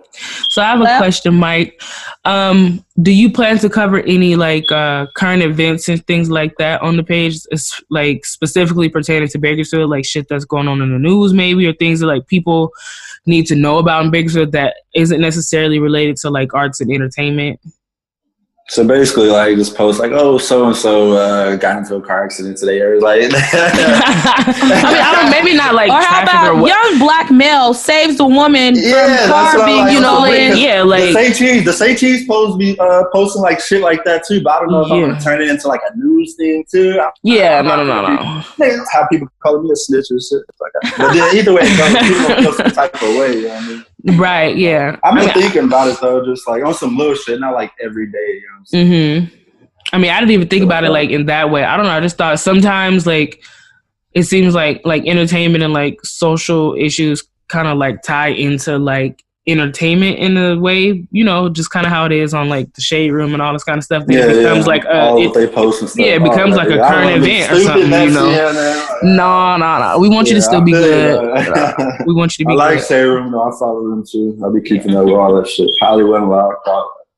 So 0.50 0.62
I 0.62 0.66
have 0.68 0.82
a 0.82 0.98
question, 0.98 1.36
Mike. 1.36 1.82
Um, 2.24 2.84
do 3.02 3.12
you 3.12 3.32
plan 3.32 3.60
to 3.60 3.70
cover 3.70 4.00
any 4.00 4.36
like 4.36 4.72
uh, 4.72 5.08
current 5.16 5.44
events 5.44 5.90
and 5.90 6.06
things 6.08 6.30
like 6.30 6.56
that 6.58 6.82
on 6.82 6.98
the 6.98 7.04
page? 7.04 7.40
It's 7.52 7.82
like 7.90 8.26
specifically 8.26 8.90
pertaining 8.90 9.28
to 9.30 9.38
Bakersfield, 9.38 9.90
like 9.90 10.06
shit 10.06 10.28
that's 10.30 10.46
going 10.46 10.68
on 10.68 10.82
in 10.82 10.92
the 10.92 11.00
news, 11.00 11.34
maybe, 11.34 11.68
or 11.68 11.74
things 11.74 12.00
that 12.00 12.08
like 12.08 12.28
people 12.28 12.72
need 13.26 13.46
to 13.48 13.56
know 13.56 13.78
about 13.80 14.06
in 14.06 14.12
Bakersfield 14.12 14.52
that 14.54 14.76
isn't 14.94 15.20
necessarily 15.20 15.80
related 15.80 16.18
to 16.18 16.30
like 16.30 16.54
arts 16.54 16.80
and 16.80 16.92
entertainment. 16.92 17.60
So 18.68 18.86
basically, 18.88 19.28
like, 19.28 19.56
just 19.58 19.76
post 19.76 20.00
like, 20.00 20.12
"Oh, 20.12 20.40
so 20.40 20.66
and 20.66 20.76
so 20.76 21.56
got 21.58 21.78
into 21.78 21.98
a 21.98 22.02
car 22.02 22.24
accident 22.24 22.58
today," 22.58 22.82
or 22.82 23.00
like, 23.00 23.22
I 23.24 23.28
mean, 24.64 24.82
I 24.82 25.22
don't 25.22 25.30
maybe 25.30 25.56
not 25.56 25.76
like. 25.76 25.92
Or 25.92 26.02
how 26.02 26.24
about 26.24 26.68
young 26.68 26.98
black 26.98 27.30
male 27.30 27.76
saves 27.76 28.20
a 28.20 28.26
woman 28.26 28.74
yeah, 28.76 29.28
from 29.28 29.30
car 29.30 29.66
being, 29.68 29.86
like, 29.86 29.94
you 29.94 30.02
know, 30.02 30.18
like, 30.18 30.58
yeah, 30.58 30.82
like 30.82 31.04
the 31.04 31.14
Say 31.14 31.34
Cheese, 31.34 31.64
the 31.64 31.74
Say 31.74 31.96
Cheese 31.96 32.22
supposed 32.22 32.54
to 32.54 32.58
be 32.58 32.76
uh, 32.80 33.04
posting 33.14 33.44
like 33.44 33.60
shit 33.60 33.82
like 33.82 34.04
that 34.04 34.24
too, 34.28 34.42
but 34.42 34.54
I 34.54 34.60
don't 34.62 34.72
know 34.72 34.82
if 34.82 34.90
yeah. 34.90 34.96
I'm 34.96 35.10
gonna 35.10 35.22
turn 35.22 35.42
it 35.44 35.50
into 35.50 35.68
like 35.68 35.82
a 35.88 35.96
news 35.96 36.34
thing 36.36 36.66
too. 36.68 37.00
I, 37.00 37.12
yeah, 37.22 37.62
no, 37.62 37.76
no, 37.76 37.84
no, 37.84 38.02
no. 38.02 38.84
Have 38.94 39.10
people 39.12 39.28
calling 39.44 39.62
me 39.62 39.72
a 39.74 39.76
snitch 39.76 40.08
or 40.10 40.20
shit 40.20 40.42
like 40.60 40.72
that. 40.82 40.94
But 40.98 41.14
then 41.14 41.36
either 41.36 41.54
way, 41.54 41.62
people 41.62 42.42
feel 42.42 42.54
some 42.54 42.72
type 42.72 42.96
of 42.96 43.16
way. 43.16 43.36
You 43.36 43.42
know 43.44 43.50
what 43.50 43.64
I 43.64 43.68
mean? 43.68 43.86
Right. 44.06 44.56
Yeah. 44.56 44.98
I've 45.04 45.16
been 45.16 45.24
I 45.24 45.34
mean, 45.34 45.44
thinking 45.44 45.64
about 45.64 45.88
it 45.88 46.00
though, 46.00 46.24
just 46.24 46.48
like 46.48 46.64
on 46.64 46.74
some 46.74 46.96
little 46.96 47.16
shit, 47.16 47.40
not 47.40 47.54
like 47.54 47.72
every 47.82 48.12
day. 48.12 48.18
You 48.18 48.44
know 48.52 48.86
mm-hmm. 48.86 49.36
I 49.94 49.98
mean, 49.98 50.12
I 50.12 50.20
didn't 50.20 50.32
even 50.32 50.48
think 50.48 50.64
about 50.64 50.84
it 50.84 50.92
like 50.92 51.10
in 51.10 51.26
that 51.26 51.50
way. 51.50 51.64
I 51.64 51.76
don't 51.76 51.86
know. 51.86 51.92
I 51.92 52.02
just 52.02 52.18
thought 52.18 52.40
sometimes 52.40 53.08
like 53.08 53.44
it 54.14 54.24
seems 54.24 54.54
like 54.54 54.82
like 54.86 55.06
entertainment 55.08 55.64
and 55.64 55.74
like 55.74 55.98
social 56.04 56.76
issues 56.76 57.24
kind 57.48 57.68
of 57.68 57.78
like 57.78 58.02
tie 58.04 58.30
into 58.30 58.78
like 58.78 59.24
entertainment 59.48 60.18
in 60.18 60.38
a 60.38 60.58
way, 60.58 61.06
you 61.12 61.24
know, 61.24 61.50
just 61.50 61.70
kind 61.70 61.86
of 61.86 61.92
how 61.92 62.06
it 62.06 62.12
is 62.12 62.34
on 62.34 62.50
like 62.50 62.72
the 62.74 62.82
shade 62.82 63.12
room 63.12 63.34
and 63.34 63.42
all 63.42 63.54
this 63.54 63.64
kind 63.64 63.78
of 63.78 63.84
stuff. 63.84 64.06
Then 64.08 64.18
yeah, 64.18 64.26
it 64.26 64.38
becomes 64.38 64.66
yeah. 64.66 64.72
like 64.72 64.86
uh, 64.86 65.16
it, 65.18 65.34
they 65.34 65.48
post 65.48 65.82
and 65.82 65.90
stuff. 65.90 66.06
Yeah, 66.06 66.16
it 66.16 66.24
becomes 66.24 66.56
like 66.56 66.70
a 66.70 66.78
current 66.78 67.24
event 67.24 67.52
or 67.52 67.60
something. 67.62 67.92
You 67.92 68.10
know, 68.10 68.98
no, 69.04 69.58
no, 69.58 69.80
no. 69.80 70.00
We 70.00 70.10
want 70.10 70.28
yeah, 70.28 70.36
you 70.36 70.40
to 70.40 70.42
still 70.42 70.62
be 70.62 70.72
good. 70.72 71.22
we 72.06 72.14
want 72.14 72.38
you 72.38 72.46
to 72.46 72.50
be. 72.50 72.54
I 72.54 72.56
like 72.56 72.80
good. 72.80 72.88
shade 72.88 73.04
room. 73.04 73.32
though. 73.32 73.44
I 73.44 73.52
follow 73.60 73.90
them 73.90 74.04
too. 74.06 74.40
I'll 74.44 74.54
be 74.54 74.62
keeping 74.62 74.96
up 74.96 75.06
with 75.06 75.14
all 75.14 75.36
that 75.36 75.48
shit. 75.48 75.70
Hollywood 75.80 76.22
and 76.22 76.30
Wild 76.30 76.56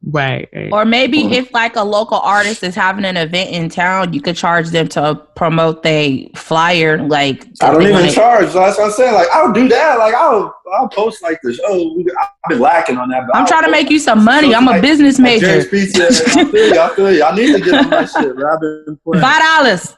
Right, 0.03 0.47
right. 0.53 0.71
Or 0.71 0.85
maybe 0.85 1.33
if 1.33 1.51
like 1.53 1.75
a 1.75 1.83
local 1.83 2.19
artist 2.19 2.63
is 2.63 2.75
having 2.75 3.03
an 3.03 3.17
event 3.17 3.49
in 3.49 3.67
town, 3.69 4.13
you 4.13 4.21
could 4.21 4.37
charge 4.37 4.69
them 4.69 4.87
to 4.89 5.15
promote 5.35 5.83
they 5.83 6.31
flyer. 6.35 7.01
Like 7.01 7.45
I 7.61 7.71
don't 7.71 7.81
even 7.81 8.13
charge. 8.13 8.53
That's 8.53 8.77
what 8.77 8.85
I'm 8.85 8.91
saying. 8.91 9.13
Like 9.15 9.27
I'll 9.33 9.51
do 9.51 9.67
that. 9.67 9.97
Like 9.97 10.13
I'll 10.13 10.55
I'll 10.73 10.89
post 10.89 11.23
like 11.23 11.39
this. 11.43 11.59
Oh, 11.65 12.03
I've 12.21 12.29
been 12.49 12.59
lacking 12.59 12.97
on 12.97 13.09
that. 13.09 13.23
I'm 13.23 13.41
I'll 13.41 13.47
trying 13.47 13.63
to 13.63 13.71
make 13.71 13.89
you 13.89 13.99
some 13.99 14.23
money. 14.23 14.53
I'm 14.53 14.67
a 14.67 14.79
business 14.79 15.17
major. 15.17 15.65
Pizza. 15.65 16.07
I 16.07 16.45
feel 16.45 16.73
you. 16.73 16.79
I 16.79 16.95
feel 16.95 17.13
you. 17.13 17.23
I 17.23 17.35
need 17.35 17.53
to 17.53 17.59
get 17.59 17.73
on 17.73 17.89
that 17.89 18.09
shit. 18.09 18.35
Bro. 18.35 18.53
I've 18.53 18.59
been 18.59 18.99
playing. 19.03 19.21
Five 19.21 19.41
dollars. 19.41 19.95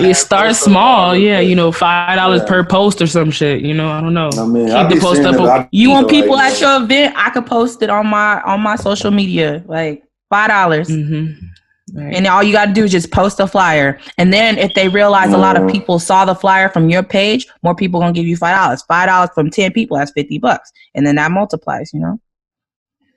you 0.06 0.14
start 0.14 0.56
small, 0.56 1.14
yeah. 1.14 1.40
You 1.40 1.54
know, 1.56 1.72
five 1.72 2.16
dollars 2.16 2.42
yeah. 2.42 2.48
per 2.48 2.64
post 2.64 3.02
or 3.02 3.06
some 3.06 3.30
shit. 3.30 3.62
You 3.62 3.74
know, 3.74 3.90
I 3.90 4.00
don't 4.00 4.14
know. 4.14 4.30
I 4.32 4.46
mean, 4.46 4.68
Keep 4.68 4.96
the 4.96 5.00
post 5.00 5.22
up. 5.22 5.68
You 5.72 5.90
want 5.90 6.08
people 6.08 6.34
like, 6.34 6.54
at 6.54 6.60
your 6.60 6.82
event? 6.82 7.14
I 7.16 7.30
could 7.30 7.46
post 7.46 7.82
it 7.82 7.90
on 7.90 8.06
my 8.06 8.29
on 8.38 8.60
my 8.60 8.76
social 8.76 9.10
media. 9.10 9.62
Like 9.66 10.04
five 10.28 10.48
dollars. 10.48 10.88
Mm-hmm. 10.88 11.46
Right. 11.92 12.14
And 12.14 12.26
all 12.28 12.42
you 12.42 12.52
got 12.52 12.66
to 12.66 12.72
do 12.72 12.84
is 12.84 12.92
just 12.92 13.10
post 13.10 13.40
a 13.40 13.48
flyer. 13.48 13.98
And 14.16 14.32
then 14.32 14.58
if 14.58 14.72
they 14.74 14.88
realize 14.88 15.32
a 15.32 15.38
lot 15.38 15.60
of 15.60 15.68
people 15.68 15.98
saw 15.98 16.24
the 16.24 16.36
flyer 16.36 16.68
from 16.68 16.88
your 16.88 17.02
page, 17.02 17.48
more 17.64 17.74
people 17.74 17.98
gonna 17.98 18.12
give 18.12 18.26
you 18.26 18.36
five 18.36 18.56
dollars. 18.56 18.82
Five 18.82 19.08
dollars 19.08 19.30
from 19.34 19.50
ten 19.50 19.72
people, 19.72 19.96
that's 19.96 20.12
fifty 20.12 20.38
bucks, 20.38 20.70
and 20.94 21.04
then 21.06 21.16
that 21.16 21.32
multiplies. 21.32 21.92
You 21.92 22.00
know. 22.00 22.20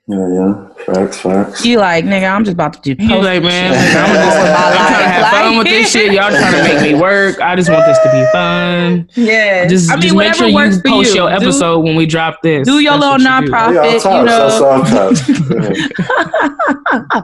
Yeah, 0.06 0.28
yeah, 0.34 0.68
facts, 0.86 1.20
facts. 1.20 1.64
You 1.64 1.80
like, 1.80 2.04
nigga, 2.04 2.30
I'm 2.30 2.44
just 2.44 2.56
about 2.56 2.74
to 2.74 2.94
do. 2.94 3.02
You 3.02 3.22
like, 3.22 3.42
man, 3.42 3.72
I'm 3.72 4.14
just 4.14 4.38
I'm 4.38 4.76
trying 4.76 5.02
to 5.02 5.10
have 5.10 5.32
fun 5.32 5.58
with 5.58 5.68
this 5.68 5.90
shit. 5.90 6.12
Y'all 6.12 6.30
trying 6.30 6.52
to 6.52 6.62
make 6.62 6.82
me 6.82 7.00
work. 7.00 7.40
I 7.40 7.56
just 7.56 7.70
want 7.70 7.86
this 7.86 7.98
to 8.00 8.12
be 8.12 8.26
fun. 8.34 9.08
Yeah, 9.16 9.66
just, 9.66 9.90
I 9.90 9.94
mean, 9.94 10.02
just 10.02 10.16
make 10.16 10.34
sure 10.34 10.48
you 10.50 10.82
post 10.86 11.16
you. 11.16 11.22
your 11.22 11.32
episode 11.32 11.76
do, 11.78 11.86
when 11.86 11.96
we 11.96 12.06
drop 12.06 12.42
this. 12.42 12.68
Do 12.68 12.80
your 12.80 12.98
That's 12.98 13.24
little 13.24 13.32
nonprofit, 13.32 14.04
you, 14.04 14.26
know. 14.26 14.50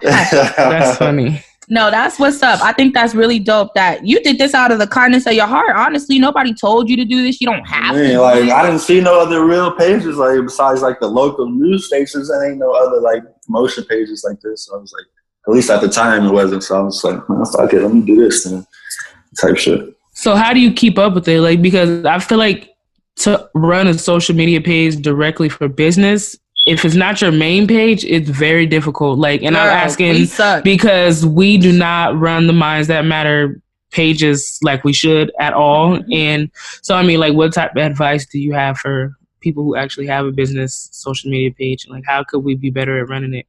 That's 0.56 0.98
funny. 0.98 1.42
No, 1.70 1.90
that's 1.90 2.18
what's 2.18 2.42
up. 2.42 2.62
I 2.62 2.72
think 2.72 2.94
that's 2.94 3.14
really 3.14 3.38
dope 3.38 3.74
that 3.74 4.06
you 4.06 4.22
did 4.22 4.38
this 4.38 4.54
out 4.54 4.72
of 4.72 4.78
the 4.78 4.86
kindness 4.86 5.26
of 5.26 5.34
your 5.34 5.46
heart. 5.46 5.76
Honestly, 5.76 6.18
nobody 6.18 6.54
told 6.54 6.88
you 6.88 6.96
to 6.96 7.04
do 7.04 7.22
this. 7.22 7.40
You 7.40 7.46
don't 7.46 7.64
have 7.66 7.94
Man, 7.94 8.10
to. 8.12 8.20
Like 8.20 8.50
I 8.50 8.62
didn't 8.62 8.80
see 8.80 9.00
no 9.00 9.20
other 9.20 9.44
real 9.44 9.72
pages 9.72 10.16
like 10.16 10.40
besides 10.42 10.80
like 10.80 10.98
the 10.98 11.08
local 11.08 11.48
news 11.50 11.86
stations. 11.86 12.28
There 12.28 12.48
ain't 12.48 12.58
no 12.58 12.72
other 12.72 13.00
like 13.00 13.22
promotion 13.44 13.84
pages 13.84 14.24
like 14.26 14.40
this. 14.40 14.66
So 14.66 14.76
I 14.76 14.80
was 14.80 14.92
like, 14.92 15.06
at 15.46 15.52
least 15.52 15.70
at 15.70 15.82
the 15.82 15.88
time 15.88 16.26
it 16.26 16.32
wasn't. 16.32 16.64
So 16.64 16.78
I 16.78 16.82
was 16.82 17.04
like, 17.04 17.28
man, 17.28 17.44
fuck 17.44 17.72
it, 17.72 17.82
let 17.82 17.92
me 17.92 18.00
do 18.00 18.16
this 18.16 18.44
then, 18.44 18.66
type 19.38 19.58
shit. 19.58 19.94
So 20.12 20.36
how 20.36 20.54
do 20.54 20.60
you 20.60 20.72
keep 20.72 20.98
up 20.98 21.14
with 21.14 21.28
it? 21.28 21.40
Like 21.40 21.60
because 21.60 22.04
I 22.06 22.18
feel 22.18 22.38
like 22.38 22.70
to 23.16 23.48
run 23.54 23.88
a 23.88 23.94
social 23.94 24.34
media 24.34 24.60
page 24.60 25.02
directly 25.02 25.48
for 25.48 25.68
business 25.68 26.36
if 26.66 26.84
it's 26.84 26.94
not 26.94 27.20
your 27.20 27.32
main 27.32 27.66
page, 27.66 28.04
it's 28.04 28.28
very 28.28 28.66
difficult. 28.66 29.18
Like, 29.18 29.42
and 29.42 29.54
Girl, 29.54 29.64
I'm 29.64 29.70
asking 29.70 30.26
because 30.62 31.24
we 31.24 31.56
do 31.56 31.72
not 31.72 32.18
run 32.18 32.46
the 32.46 32.52
Minds 32.52 32.88
That 32.88 33.04
Matter 33.04 33.60
pages 33.90 34.58
like 34.62 34.84
we 34.84 34.92
should 34.92 35.32
at 35.40 35.54
all. 35.54 35.98
Mm-hmm. 35.98 36.12
And 36.12 36.50
so, 36.82 36.94
I 36.94 37.02
mean, 37.02 37.20
like, 37.20 37.34
what 37.34 37.54
type 37.54 37.72
of 37.72 37.78
advice 37.78 38.26
do 38.26 38.38
you 38.38 38.52
have 38.52 38.76
for 38.78 39.14
people 39.40 39.64
who 39.64 39.76
actually 39.76 40.06
have 40.08 40.26
a 40.26 40.30
business 40.30 40.90
social 40.92 41.30
media 41.30 41.50
page? 41.52 41.86
Like, 41.88 42.04
how 42.06 42.24
could 42.24 42.40
we 42.40 42.54
be 42.54 42.70
better 42.70 43.00
at 43.00 43.08
running 43.08 43.34
it? 43.34 43.46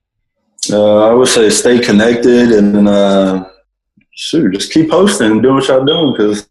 Uh, 0.72 1.10
I 1.10 1.14
would 1.14 1.28
say 1.28 1.50
stay 1.50 1.80
connected 1.80 2.52
and 2.52 2.88
uh, 2.88 3.50
shoot, 4.12 4.54
just 4.54 4.72
keep 4.72 4.90
posting 4.90 5.32
and 5.32 5.42
doing 5.42 5.56
what 5.56 5.68
y'all 5.68 5.86
doing 5.86 6.14
because 6.14 6.48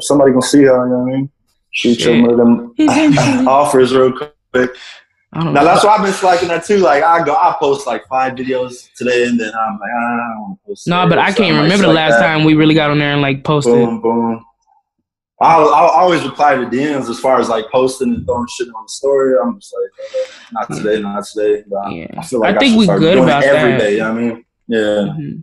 somebody 0.00 0.32
gonna 0.32 0.42
see 0.42 0.64
how 0.64 0.84
you 0.84 0.90
know 0.90 0.98
what 0.98 1.12
I 1.12 1.16
mean. 1.16 1.30
Shoot 1.70 2.00
some 2.00 2.28
of 2.28 2.36
them 2.36 3.48
offers 3.48 3.94
real 3.94 4.12
quick 4.12 4.76
now 5.34 5.64
that's 5.64 5.84
why 5.84 5.96
I've 5.96 6.04
been 6.04 6.12
slacking 6.12 6.48
that 6.48 6.64
too. 6.64 6.78
Like 6.78 7.02
I 7.02 7.24
go, 7.24 7.34
I 7.34 7.56
post 7.58 7.86
like 7.86 8.06
five 8.06 8.34
videos 8.34 8.92
today, 8.94 9.24
and 9.24 9.40
then 9.40 9.52
I'm 9.54 9.78
like, 9.78 9.90
ah, 9.94 10.14
I 10.14 10.34
don't 10.34 10.42
want 10.42 10.60
to 10.60 10.66
post. 10.68 10.86
No, 10.86 11.08
but 11.08 11.18
I 11.18 11.32
can't 11.32 11.62
remember 11.62 11.86
the 11.86 11.92
last 11.92 12.18
that. 12.18 12.26
time 12.26 12.44
we 12.44 12.54
really 12.54 12.74
got 12.74 12.90
on 12.90 12.98
there 12.98 13.12
and 13.12 13.22
like 13.22 13.42
posted. 13.42 13.72
Boom, 13.72 14.00
boom. 14.00 14.44
I'll, 15.40 15.74
I'll, 15.74 15.90
always 15.90 16.22
reply 16.22 16.54
to 16.54 16.66
DMs 16.66 17.10
as 17.10 17.18
far 17.18 17.40
as 17.40 17.48
like 17.48 17.68
posting 17.72 18.14
and 18.14 18.24
throwing 18.24 18.46
shit 18.46 18.68
on 18.68 18.84
the 18.84 18.88
story. 18.88 19.34
I'm 19.42 19.58
just 19.58 19.74
like, 19.74 20.14
uh, 20.14 20.28
not 20.52 20.76
today, 20.76 21.02
not 21.02 21.24
today. 21.24 21.64
But 21.66 21.92
yeah. 21.92 22.06
I 22.16 22.22
feel 22.22 22.38
like 22.38 22.54
I, 22.54 22.56
I 22.56 22.60
think 22.60 22.78
we 22.78 22.86
good 22.86 23.18
about 23.18 23.42
every 23.42 23.72
that. 23.72 23.78
Day, 23.80 23.92
you 23.94 23.98
know 23.98 24.10
I 24.10 24.12
mean, 24.12 24.44
yeah. 24.68 24.78
Mm-hmm. 24.78 25.40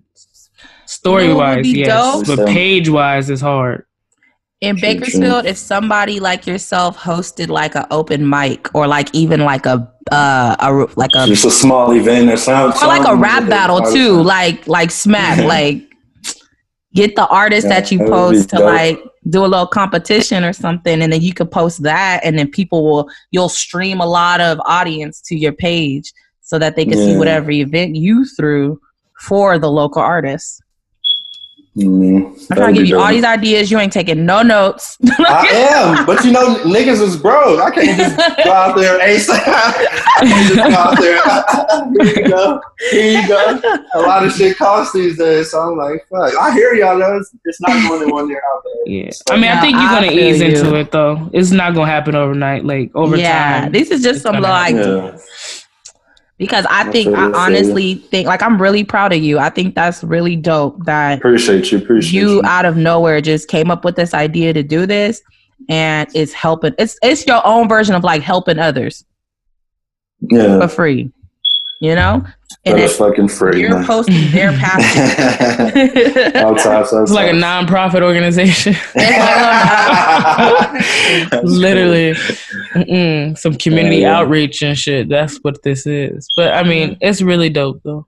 Story 0.85 1.33
wise, 1.33 1.67
yes, 1.67 2.27
dope? 2.27 2.37
but 2.37 2.47
page 2.47 2.87
wise 2.87 3.29
is 3.29 3.41
hard 3.41 3.85
in 4.61 4.75
Bakersfield, 4.79 5.45
if 5.45 5.57
somebody 5.57 6.19
like 6.19 6.45
yourself 6.45 6.97
hosted 6.97 7.47
like 7.47 7.75
an 7.75 7.85
open 7.91 8.27
mic 8.27 8.73
or 8.75 8.87
like 8.87 9.13
even 9.13 9.41
like 9.41 9.65
a 9.65 9.91
uh 10.11 10.55
a 10.59 10.71
like 10.97 11.11
a 11.15 11.27
just 11.27 11.45
a 11.45 11.51
small 11.51 11.91
event 11.91 12.29
or 12.29 12.37
something, 12.37 12.81
or 12.81 12.87
like 12.87 13.07
a 13.07 13.15
rap 13.15 13.47
battle 13.47 13.81
too, 13.81 14.21
like 14.21 14.67
like 14.67 14.91
smack, 14.91 15.37
like 15.45 15.81
get 16.93 17.15
the 17.15 17.27
artist 17.27 17.67
yeah, 17.67 17.79
that 17.79 17.91
you 17.91 17.99
post 17.99 18.49
to 18.49 18.57
dope. 18.57 18.65
like 18.65 18.99
do 19.29 19.45
a 19.45 19.47
little 19.47 19.67
competition 19.67 20.43
or 20.43 20.51
something, 20.51 21.01
and 21.01 21.13
then 21.13 21.21
you 21.21 21.33
could 21.33 21.51
post 21.51 21.83
that, 21.83 22.19
and 22.23 22.37
then 22.37 22.49
people 22.49 22.83
will 22.83 23.09
you'll 23.31 23.49
stream 23.49 24.01
a 24.01 24.07
lot 24.07 24.41
of 24.41 24.59
audience 24.65 25.21
to 25.21 25.35
your 25.35 25.53
page 25.53 26.11
so 26.41 26.59
that 26.59 26.75
they 26.75 26.83
can 26.83 26.97
yeah. 26.97 27.05
see 27.05 27.17
whatever 27.17 27.51
event 27.51 27.95
you 27.95 28.25
threw 28.25 28.79
for 29.21 29.57
the 29.57 29.71
local 29.71 30.01
artists. 30.01 30.59
Mm-hmm. 31.77 32.51
I'm 32.51 32.57
trying 32.57 32.73
to 32.73 32.81
give 32.81 32.89
you 32.89 32.99
all 32.99 33.09
these 33.09 33.23
ideas. 33.23 33.69
You 33.69 33.79
ain't 33.79 33.93
taking 33.93 34.25
no 34.25 34.41
notes. 34.41 34.97
I 35.19 35.47
am, 35.47 36.05
but 36.05 36.25
you 36.25 36.31
know, 36.31 36.55
niggas 36.63 36.99
is 36.99 37.15
broke. 37.15 37.61
I 37.61 37.69
can't 37.69 37.97
just 37.97 38.17
go 38.43 38.51
out 38.51 38.75
there 38.75 38.99
ASAP. 38.99 39.37
just 40.47 40.55
go 40.55 40.63
out 40.63 40.99
there. 40.99 42.13
Here 42.13 42.23
you 42.23 42.29
go. 42.29 42.61
Here 42.89 43.21
you 43.21 43.27
go. 43.27 43.61
A 43.93 44.01
lot 44.01 44.25
of 44.25 44.33
shit 44.33 44.57
costs 44.57 44.93
these 44.93 45.17
days, 45.17 45.51
so 45.51 45.59
I'm 45.59 45.77
like, 45.77 46.05
fuck. 46.09 46.35
I 46.37 46.51
hear 46.53 46.73
y'all 46.73 46.97
though. 46.97 47.17
It's, 47.17 47.35
it's 47.45 47.61
not 47.61 47.87
going 47.87 48.07
to 48.07 48.13
one 48.13 48.27
there 48.27 48.41
out 48.51 48.63
there. 48.63 48.93
Yeah, 48.93 49.11
I 49.29 49.35
mean, 49.35 49.51
I 49.51 49.61
think 49.61 49.77
you're 49.77 49.89
gonna 49.89 50.11
ease 50.11 50.41
you. 50.41 50.47
into 50.47 50.75
it 50.75 50.91
though. 50.91 51.29
It's 51.33 51.51
not 51.51 51.75
gonna 51.75 51.91
happen 51.91 52.15
overnight. 52.15 52.65
Like 52.65 52.91
over 52.95 53.15
yeah, 53.15 53.61
time. 53.61 53.71
this 53.71 53.91
is 53.91 54.01
just 54.01 54.23
some 54.23 54.41
like. 54.41 54.75
Yeah 54.75 55.17
because 56.39 56.65
I 56.69 56.89
think 56.89 57.15
I 57.15 57.29
honestly 57.33 57.95
think 57.95 58.25
like 58.25 58.41
I'm 58.41 58.59
really 58.59 58.83
proud 58.83 59.13
of 59.13 59.19
you. 59.21 59.37
I 59.37 59.49
think 59.49 59.75
that's 59.75 60.03
really 60.03 60.35
dope 60.35 60.83
that 60.85 61.19
appreciate 61.19 61.71
you, 61.71 61.77
appreciate 61.77 62.19
you, 62.19 62.29
you 62.35 62.41
out 62.45 62.65
of 62.65 62.77
nowhere 62.77 63.21
just 63.21 63.49
came 63.49 63.69
up 63.69 63.85
with 63.85 63.95
this 63.95 64.15
idea 64.15 64.53
to 64.53 64.63
do 64.63 64.87
this 64.87 65.21
and 65.67 66.09
it's 66.15 66.31
helping 66.33 66.73
it's 66.79 66.97
it's 67.03 67.27
your 67.27 67.45
own 67.45 67.67
version 67.67 67.93
of 67.93 68.03
like 68.03 68.23
helping 68.23 68.57
others. 68.57 69.05
Yeah. 70.21 70.59
For 70.61 70.67
free. 70.67 71.11
You 71.81 71.95
know? 71.95 72.25
And 72.65 72.79
it's 72.79 72.97
fucking 72.97 73.29
free. 73.29 73.61
You're 73.61 73.69
man. 73.69 73.85
posting 73.85 74.31
their 74.31 74.51
passion. 74.51 75.01
it's 77.05 77.11
like 77.11 77.31
a 77.31 77.33
non-profit 77.33 78.03
organization. 78.03 78.73
Literally, 81.43 82.13
Mm-mm. 82.73 83.37
some 83.37 83.55
community 83.55 83.97
yeah. 83.97 84.17
outreach 84.17 84.61
and 84.61 84.77
shit. 84.77 85.09
That's 85.09 85.37
what 85.37 85.61
this 85.63 85.85
is. 85.85 86.27
But 86.35 86.53
I 86.53 86.63
mean, 86.63 86.97
it's 87.01 87.21
really 87.21 87.49
dope 87.49 87.81
though. 87.83 88.07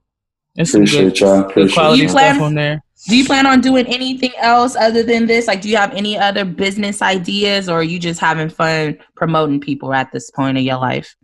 It's 0.56 0.72
some 0.72 0.84
good, 0.84 1.14
good 1.14 1.72
quality 1.72 2.08
plan, 2.08 2.34
stuff 2.34 2.42
on 2.42 2.54
there. 2.54 2.82
Do 3.08 3.16
you 3.16 3.24
plan 3.24 3.46
on 3.46 3.60
doing 3.60 3.86
anything 3.86 4.32
else 4.36 4.76
other 4.76 5.02
than 5.02 5.26
this? 5.26 5.46
Like, 5.46 5.62
do 5.62 5.68
you 5.68 5.76
have 5.76 5.92
any 5.94 6.18
other 6.18 6.44
business 6.44 7.00
ideas, 7.00 7.68
or 7.68 7.80
are 7.80 7.82
you 7.82 7.98
just 7.98 8.20
having 8.20 8.48
fun 8.48 8.98
promoting 9.16 9.60
people 9.60 9.94
at 9.94 10.12
this 10.12 10.30
point 10.30 10.58
of 10.58 10.62
your 10.62 10.78
life? 10.78 11.16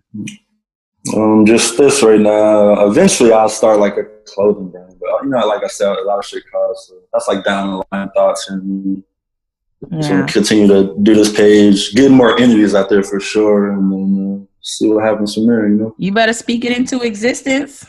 Um, 1.16 1.47
just 1.47 1.77
this 1.77 2.03
right 2.03 2.21
now. 2.21 2.87
Eventually, 2.87 3.33
I'll 3.33 3.49
start 3.49 3.79
like 3.79 3.97
a 3.97 4.05
clothing 4.27 4.71
brand, 4.71 4.94
but 5.01 5.23
you 5.23 5.31
know, 5.31 5.47
like 5.47 5.62
I 5.64 5.68
said, 5.68 5.97
a 5.97 6.03
lot 6.03 6.18
of 6.18 6.25
shit 6.25 6.44
costs. 6.51 6.88
So 6.88 7.01
that's 7.12 7.29
like 7.29 7.44
down 7.44 7.71
the 7.71 7.85
line 7.92 8.11
thoughts, 8.14 8.49
and 8.49 9.03
yeah. 9.90 10.01
so 10.01 10.27
continue 10.27 10.66
to 10.66 10.94
do 11.03 11.14
this 11.14 11.35
page, 11.35 11.94
get 11.94 12.11
more 12.11 12.38
interviews 12.38 12.75
out 12.75 12.88
there 12.88 13.03
for 13.03 13.21
sure, 13.21 13.73
and 13.73 13.92
then 13.92 14.40
uh, 14.42 14.47
see 14.61 14.88
what 14.88 15.05
happens 15.05 15.35
from 15.35 15.47
there. 15.47 15.68
You 15.68 15.75
know, 15.75 15.94
you 15.99 16.12
better 16.12 16.33
speak 16.33 16.64
it 16.64 16.77
into 16.77 17.01
existence. 17.03 17.87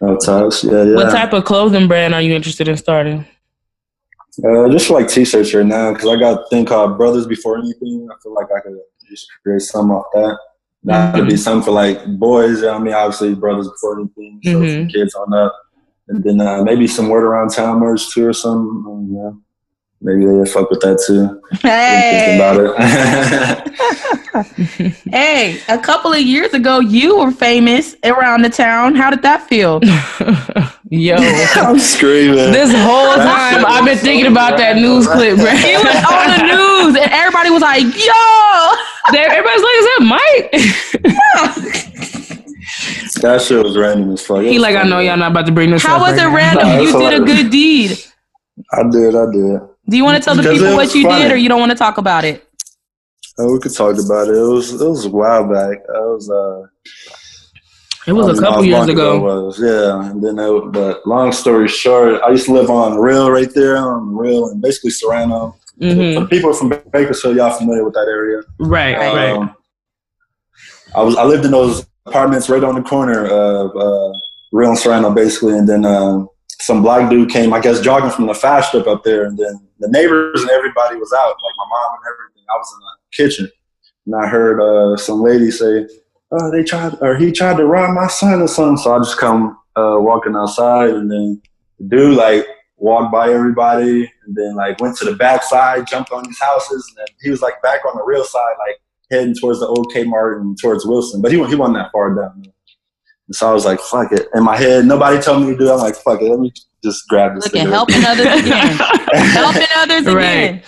Oh, 0.00 0.16
types, 0.16 0.64
yeah, 0.64 0.82
yeah. 0.82 0.94
What 0.94 1.10
type 1.10 1.32
of 1.32 1.44
clothing 1.44 1.86
brand 1.86 2.14
are 2.14 2.22
you 2.22 2.34
interested 2.34 2.66
in 2.66 2.76
starting? 2.76 3.24
Uh, 4.44 4.68
just 4.68 4.90
like 4.90 5.08
t-shirts 5.08 5.52
right 5.54 5.66
now, 5.66 5.92
because 5.92 6.08
I 6.08 6.18
got 6.18 6.40
a 6.40 6.46
thing 6.48 6.64
called 6.64 6.96
Brothers 6.96 7.26
Before 7.26 7.58
Anything. 7.58 8.08
I 8.10 8.14
feel 8.22 8.34
like 8.34 8.46
I 8.56 8.60
could 8.60 8.78
just 9.08 9.28
create 9.42 9.60
some 9.60 9.90
off 9.90 10.06
that. 10.14 10.38
That 10.84 11.14
would 11.14 11.28
be 11.28 11.36
something 11.36 11.64
for 11.64 11.72
like 11.72 12.06
boys. 12.18 12.64
I 12.64 12.78
mean, 12.78 12.94
obviously 12.94 13.34
brothers 13.34 13.68
before 13.68 14.00
anything, 14.00 14.40
so 14.42 14.60
mm-hmm. 14.60 14.88
kids 14.88 15.14
on 15.14 15.30
that, 15.30 15.52
and 16.08 16.24
then 16.24 16.40
uh, 16.40 16.62
maybe 16.62 16.86
some 16.86 17.08
word 17.08 17.24
around 17.24 17.50
town 17.50 17.80
merch 17.80 18.10
too 18.10 18.26
or 18.26 18.32
something. 18.32 18.84
Um, 18.86 19.08
yeah. 19.14 19.30
Maybe 20.02 20.24
they 20.24 20.50
fuck 20.50 20.70
with 20.70 20.80
that 20.80 21.02
too. 21.06 21.42
Hey. 21.60 22.36
about 22.36 22.56
it. 22.58 23.76
hey, 25.10 25.60
a 25.68 25.78
couple 25.78 26.12
of 26.12 26.20
years 26.20 26.54
ago, 26.54 26.80
you 26.80 27.18
were 27.18 27.30
famous 27.30 27.94
around 28.04 28.42
the 28.42 28.48
town. 28.48 28.94
How 28.94 29.10
did 29.10 29.22
that 29.22 29.46
feel? 29.48 29.80
Yo, 30.90 31.16
I'm 31.16 31.78
screaming. 31.78 32.50
This 32.50 32.72
whole 32.72 33.14
time 33.14 33.66
I've 33.66 33.84
been 33.84 33.98
thinking 33.98 34.26
about 34.26 34.56
that 34.58 34.76
news 34.76 35.06
clip, 35.06 35.36
bro. 35.36 35.50
He 35.50 35.76
was 35.76 36.04
on 36.10 36.38
the 36.38 36.46
news, 36.46 36.96
and 36.96 37.12
everybody 37.12 37.50
was 37.50 37.62
like, 37.62 37.84
"Yo." 37.84 38.89
Everybody's 39.08 39.62
like, 39.62 39.76
"Is 39.76 39.86
that 39.86 40.00
Mike?" 40.02 40.50
That 43.22 43.42
shit 43.42 43.62
was 43.62 43.76
random 43.76 44.12
as 44.12 44.24
fuck. 44.24 44.42
He 44.42 44.58
like, 44.58 44.76
I 44.76 44.84
know 44.84 45.00
y'all 45.00 45.16
not 45.16 45.32
about 45.32 45.46
to 45.46 45.52
bring 45.52 45.70
this. 45.70 45.82
How 45.82 46.00
was 46.00 46.12
right 46.12 46.20
it 46.26 46.28
now. 46.28 46.34
random? 46.34 46.68
Nah, 46.68 46.78
you 46.80 46.92
did 46.92 47.20
a 47.20 47.24
good 47.24 47.50
deed. 47.50 47.98
I 48.72 48.82
did, 48.90 49.14
I 49.14 49.26
did. 49.30 49.60
Do 49.88 49.96
you 49.96 50.04
want 50.04 50.16
to 50.16 50.22
tell 50.22 50.34
the 50.36 50.42
people 50.42 50.74
what 50.76 50.94
you 50.94 51.02
funny. 51.02 51.22
did, 51.24 51.32
or 51.32 51.36
you 51.36 51.48
don't 51.48 51.60
want 51.60 51.72
to 51.72 51.78
talk 51.78 51.98
about 51.98 52.24
it? 52.24 52.46
Oh, 53.38 53.52
we 53.52 53.58
could 53.58 53.74
talk 53.74 53.96
about 53.98 54.28
it. 54.28 54.36
It 54.36 54.40
was 54.40 54.80
it 54.80 54.88
was 54.88 55.06
a 55.06 55.10
while 55.10 55.48
back. 55.52 55.78
It 55.78 55.84
was 55.88 56.30
uh 56.30 56.66
It 58.06 58.12
was 58.12 58.28
I 58.28 58.30
a 58.30 58.34
don't 58.34 58.42
couple 58.44 58.64
years 58.64 58.78
long 58.80 58.90
ago. 58.90 59.18
was. 59.20 59.60
Yeah, 59.60 60.10
and 60.10 60.22
then 60.22 60.38
it, 60.38 60.72
but 60.72 61.06
long 61.06 61.32
story 61.32 61.68
short, 61.68 62.22
I 62.22 62.30
used 62.30 62.46
to 62.46 62.52
live 62.52 62.70
on 62.70 62.98
Real 62.98 63.30
right 63.30 63.52
there 63.54 63.76
on 63.76 64.16
Real 64.16 64.48
and 64.48 64.60
basically 64.62 64.90
Serrano. 64.90 65.56
Hmm 65.80 66.14
For 66.14 66.26
people 66.26 66.52
from 66.52 66.68
Bakersfield, 66.92 67.36
y'all 67.36 67.50
familiar 67.50 67.84
with 67.84 67.94
that 67.94 68.06
area? 68.08 68.42
Right, 68.58 68.96
Right. 68.96 69.14
right. 69.14 69.36
Um, 69.36 69.54
I 70.94 71.02
was 71.02 71.16
I 71.16 71.24
lived 71.24 71.44
in 71.44 71.52
those 71.52 71.86
apartments 72.06 72.48
right 72.48 72.64
on 72.64 72.74
the 72.74 72.82
corner 72.82 73.24
of 73.26 73.76
uh, 73.76 74.12
Real 74.52 74.70
and 74.70 74.78
Serrano, 74.78 75.10
basically, 75.12 75.56
and 75.56 75.68
then 75.68 75.84
um, 75.84 76.28
some 76.60 76.82
black 76.82 77.08
dude 77.08 77.30
came, 77.30 77.52
I 77.52 77.60
guess, 77.60 77.80
jogging 77.80 78.10
from 78.10 78.26
the 78.26 78.34
fast 78.34 78.68
strip 78.68 78.86
up 78.86 79.04
there, 79.04 79.24
and 79.24 79.38
then 79.38 79.68
the 79.78 79.88
neighbors 79.88 80.42
and 80.42 80.50
everybody 80.50 80.96
was 80.96 81.12
out, 81.12 81.28
like 81.28 81.54
my 81.56 81.64
mom 81.70 81.94
and 81.94 82.12
everything. 82.12 82.44
I 82.52 82.56
was 82.56 82.74
in 82.74 82.80
the 82.80 83.24
kitchen, 83.24 83.50
and 84.06 84.14
I 84.16 84.26
heard 84.28 84.60
uh, 84.60 84.96
some 84.96 85.22
lady 85.22 85.50
say, 85.50 85.86
"Oh, 86.32 86.50
they 86.50 86.64
tried, 86.64 86.96
or 87.00 87.16
he 87.16 87.30
tried 87.32 87.56
to 87.58 87.64
rob 87.66 87.94
my 87.94 88.08
son 88.08 88.42
or 88.42 88.48
something." 88.48 88.76
So 88.76 88.94
I 88.94 88.98
just 88.98 89.18
come 89.18 89.56
uh, 89.76 89.96
walking 90.00 90.34
outside, 90.34 90.90
and 90.90 91.10
then 91.10 91.40
the 91.78 91.84
dude 91.96 92.16
like 92.16 92.44
walked 92.80 93.12
by 93.12 93.30
everybody, 93.32 94.10
and 94.26 94.34
then 94.34 94.56
like 94.56 94.80
went 94.80 94.96
to 94.98 95.04
the 95.04 95.14
back 95.14 95.42
side, 95.44 95.86
jumped 95.86 96.10
on 96.12 96.24
these 96.24 96.40
houses, 96.40 96.84
and 96.88 96.98
then 96.98 97.06
he 97.22 97.30
was 97.30 97.40
like 97.42 97.60
back 97.62 97.84
on 97.86 97.96
the 97.96 98.02
real 98.04 98.24
side, 98.24 98.54
like 98.66 98.80
heading 99.10 99.34
towards 99.40 99.60
the 99.60 99.66
old 99.66 99.92
Kmart 99.94 100.40
and 100.40 100.58
towards 100.60 100.84
Wilson, 100.86 101.20
but 101.22 101.30
he, 101.32 101.38
he 101.46 101.54
wasn't 101.54 101.76
that 101.76 101.90
far 101.92 102.14
down. 102.14 102.42
And 103.26 103.36
so 103.36 103.48
I 103.48 103.52
was 103.52 103.64
like, 103.64 103.78
fuck 103.80 104.10
it. 104.12 104.28
In 104.34 104.42
my 104.42 104.56
head, 104.56 104.84
nobody 104.86 105.20
told 105.20 105.42
me 105.44 105.52
to 105.52 105.56
do 105.58 105.68
it. 105.68 105.72
I'm 105.72 105.78
like, 105.78 105.94
fuck 105.96 106.20
it. 106.20 106.28
Let 106.28 106.40
me 106.40 106.52
just 106.82 107.06
grab 107.08 107.34
this 107.36 107.44
Look 107.44 107.54
at 107.56 107.66
cigarette. 107.66 107.74
helping 107.74 108.04
others 108.04 108.40
again. 108.42 108.76
helping 109.30 109.66
others 109.76 110.06
Right. 110.06 110.34
again. 110.44 110.62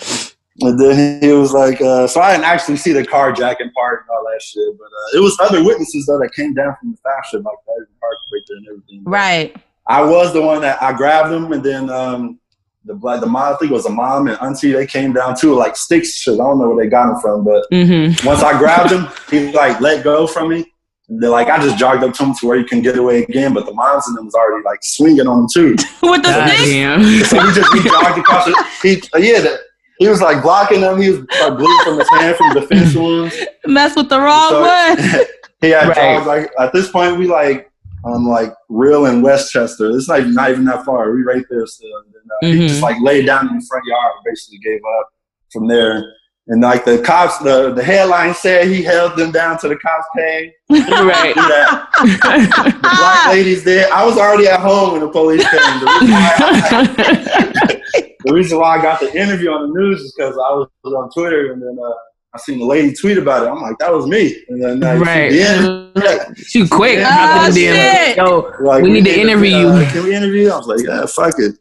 And 0.60 0.78
then 0.80 1.22
he 1.22 1.32
was 1.32 1.52
like, 1.52 1.80
uh, 1.80 2.06
so 2.06 2.20
I 2.20 2.32
didn't 2.32 2.44
actually 2.44 2.76
see 2.76 2.92
the 2.92 3.02
carjacking 3.02 3.72
part 3.72 4.02
and 4.02 4.10
all 4.10 4.24
that 4.30 4.42
shit, 4.42 4.76
but 4.78 4.84
uh, 4.84 5.18
it 5.18 5.20
was 5.22 5.36
other 5.40 5.64
witnesses 5.64 6.06
though 6.06 6.18
that 6.18 6.30
came 6.36 6.52
down 6.54 6.76
from 6.78 6.92
the 6.92 6.98
fashion 6.98 7.42
like 7.42 7.56
that, 7.66 7.74
and 7.78 7.86
car 8.00 8.10
breaker 8.30 8.56
and 8.58 8.66
everything. 8.68 9.02
Right. 9.04 9.56
I 9.86 10.02
was 10.02 10.32
the 10.32 10.42
one 10.42 10.60
that 10.62 10.82
I 10.82 10.92
grabbed 10.92 11.32
him, 11.32 11.52
and 11.52 11.62
then 11.62 11.90
um, 11.90 12.38
the 12.84 12.94
like 12.94 13.20
the 13.20 13.26
mom, 13.26 13.54
I 13.54 13.56
think 13.56 13.70
it 13.70 13.74
was 13.74 13.86
a 13.86 13.90
mom 13.90 14.28
and 14.28 14.38
auntie, 14.40 14.72
they 14.72 14.86
came 14.86 15.12
down 15.12 15.36
too, 15.36 15.54
like 15.54 15.76
sticks. 15.76 16.14
Shit, 16.16 16.34
I 16.34 16.36
don't 16.38 16.58
know 16.58 16.70
where 16.70 16.84
they 16.84 16.90
got 16.90 17.10
him 17.14 17.20
from, 17.20 17.44
but 17.44 17.66
hmm 17.70 18.10
once 18.26 18.42
I 18.42 18.56
grabbed 18.58 18.92
him, 18.92 19.06
he 19.30 19.52
like 19.52 19.80
let 19.80 20.04
go 20.04 20.26
from 20.26 20.50
me. 20.50 20.64
And 21.08 21.20
then 21.22 21.30
like 21.30 21.48
I 21.48 21.58
just 21.60 21.76
jogged 21.78 22.04
up 22.04 22.14
to 22.14 22.24
him 22.24 22.34
to 22.40 22.46
where 22.46 22.56
he 22.58 22.64
can 22.64 22.80
get 22.80 22.96
away 22.96 23.24
again, 23.24 23.52
but 23.52 23.66
the 23.66 23.74
moms 23.74 24.06
and 24.06 24.16
them 24.16 24.24
was 24.26 24.34
already 24.34 24.64
like 24.64 24.78
swinging 24.82 25.26
on 25.26 25.40
him 25.40 25.48
too. 25.52 25.70
With 26.02 26.22
the 26.22 26.28
God 26.28 26.48
stick. 26.50 27.26
So 27.26 27.40
he 27.40 27.52
just 27.54 27.72
he 27.74 27.88
jogged 27.88 28.18
across 28.18 28.46
it. 28.48 28.56
He 28.82 28.92
yeah, 29.28 29.40
the, 29.40 29.60
he 29.98 30.08
was 30.08 30.20
like 30.22 30.42
blocking 30.42 30.80
them. 30.80 31.00
He 31.00 31.10
was 31.10 31.18
like 31.18 31.56
bleeding 31.58 31.78
from 31.84 31.98
his 31.98 32.08
hand 32.10 32.36
from 32.36 32.54
the 32.54 32.60
defense 32.60 32.94
wounds. 32.94 33.34
Mess 33.66 33.94
with 33.96 34.08
the 34.08 34.20
wrong 34.20 34.48
So- 34.50 34.60
one. 34.62 35.26
he 35.60 35.70
had 35.70 35.88
Right. 35.88 35.96
jogged 35.96 36.26
like 36.26 36.50
at 36.58 36.72
this 36.72 36.90
point 36.90 37.18
we 37.18 37.26
like 37.26 37.70
um 38.04 38.26
like 38.26 38.52
real 38.68 39.06
in 39.06 39.22
Westchester. 39.22 39.90
It's 39.90 40.08
like 40.08 40.26
not 40.26 40.50
even 40.50 40.64
that 40.66 40.84
far. 40.84 41.12
We 41.12 41.22
right 41.22 41.44
there 41.50 41.66
still. 41.66 41.88
And 41.98 42.14
uh, 42.14 42.46
He 42.46 42.64
Mhm. 42.64 42.68
just 42.68 42.82
like 42.82 42.96
laid 43.00 43.26
down 43.26 43.48
in 43.48 43.58
the 43.58 43.66
front 43.68 43.84
yard 43.86 44.12
and 44.16 44.24
basically 44.24 44.58
gave 44.58 44.80
up 44.98 45.08
from 45.52 45.68
there. 45.68 46.02
And 46.48 46.60
like 46.60 46.84
the 46.84 46.98
cops, 46.98 47.38
the 47.38 47.72
the 47.72 47.84
headline 47.84 48.34
said 48.34 48.66
he 48.66 48.82
held 48.82 49.16
them 49.16 49.30
down 49.30 49.58
to 49.60 49.68
the 49.68 49.76
cops 49.76 50.04
came. 50.16 50.50
right. 50.70 51.34
The 51.36 52.78
black 52.82 53.28
ladies 53.28 53.62
there. 53.62 53.92
I 53.92 54.04
was 54.04 54.18
already 54.18 54.48
at 54.48 54.58
home 54.60 54.92
when 54.92 55.00
the 55.02 55.08
police 55.08 55.48
came. 55.48 55.60
The 55.80 55.86
reason 55.86 56.10
why 56.10 56.36
I, 56.40 58.12
the 58.24 58.32
reason 58.32 58.58
why 58.58 58.78
I 58.78 58.82
got 58.82 58.98
the 59.00 59.14
interview 59.16 59.50
on 59.50 59.68
the 59.72 59.80
news 59.80 60.00
is 60.00 60.12
because 60.16 60.34
I 60.34 60.50
was 60.54 60.68
on 60.84 61.10
Twitter 61.10 61.52
and 61.52 61.62
then 61.62 61.76
uh, 61.80 61.92
I 62.34 62.38
seen 62.38 62.58
the 62.60 62.64
lady 62.64 62.94
tweet 62.94 63.18
about 63.18 63.44
it. 63.46 63.50
I'm 63.50 63.60
like, 63.60 63.76
that 63.78 63.92
was 63.92 64.06
me. 64.06 64.42
And 64.48 64.62
then 64.62 64.82
uh, 64.82 64.96
right. 64.98 65.30
yeah, 65.32 66.32
Shoot 66.36 66.70
quick. 66.70 66.98
Oh, 67.00 67.02
After 67.02 67.52
the 67.52 67.60
shit. 67.60 68.16
Yo, 68.16 68.52
like 68.60 68.82
We 68.82 68.90
need 68.92 69.04
to 69.04 69.20
interview 69.20 69.50
you. 69.58 69.68
uh, 69.68 69.90
Can 69.92 70.04
we 70.04 70.14
interview? 70.14 70.44
You? 70.44 70.52
I 70.52 70.56
was 70.56 70.66
like, 70.66 70.80
yeah, 70.86 71.04
fuck 71.06 71.34
it. 71.38 71.54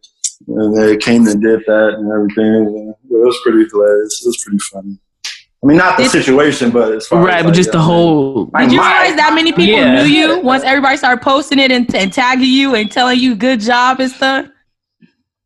And 0.47 0.77
they 0.77 0.95
came 0.97 1.27
and 1.27 1.41
did 1.41 1.59
that 1.67 1.95
and 1.97 2.09
everything. 2.11 2.65
And 2.67 2.89
it 2.89 2.95
was 3.09 3.37
pretty 3.43 3.67
hilarious. 3.69 4.23
It 4.23 4.27
was 4.29 4.43
pretty 4.43 4.59
funny. 4.59 4.97
I 5.63 5.67
mean, 5.67 5.77
not 5.77 5.97
the 5.97 6.03
Did- 6.03 6.11
situation, 6.13 6.71
but 6.71 6.91
as 6.93 7.05
far 7.05 7.23
right, 7.23 7.35
as 7.35 7.43
but 7.43 7.47
like, 7.49 7.55
just 7.55 7.71
the 7.73 7.79
whole. 7.79 8.49
Like, 8.53 8.63
Did 8.69 8.71
you 8.75 8.77
my- 8.79 8.99
realize 9.01 9.15
that 9.17 9.33
many 9.35 9.51
people 9.51 9.75
Yeah. 9.75 10.01
knew 10.03 10.09
you 10.09 10.39
once 10.39 10.63
everybody 10.63 10.95
started 10.97 11.21
posting 11.21 11.59
it 11.59 11.71
and, 11.71 11.93
and 11.93 12.11
tagging 12.11 12.45
you 12.49 12.73
and 12.75 12.89
telling 12.91 13.19
you 13.19 13.35
good 13.35 13.59
job 13.59 13.99
and 13.99 14.09
stuff? 14.11 14.47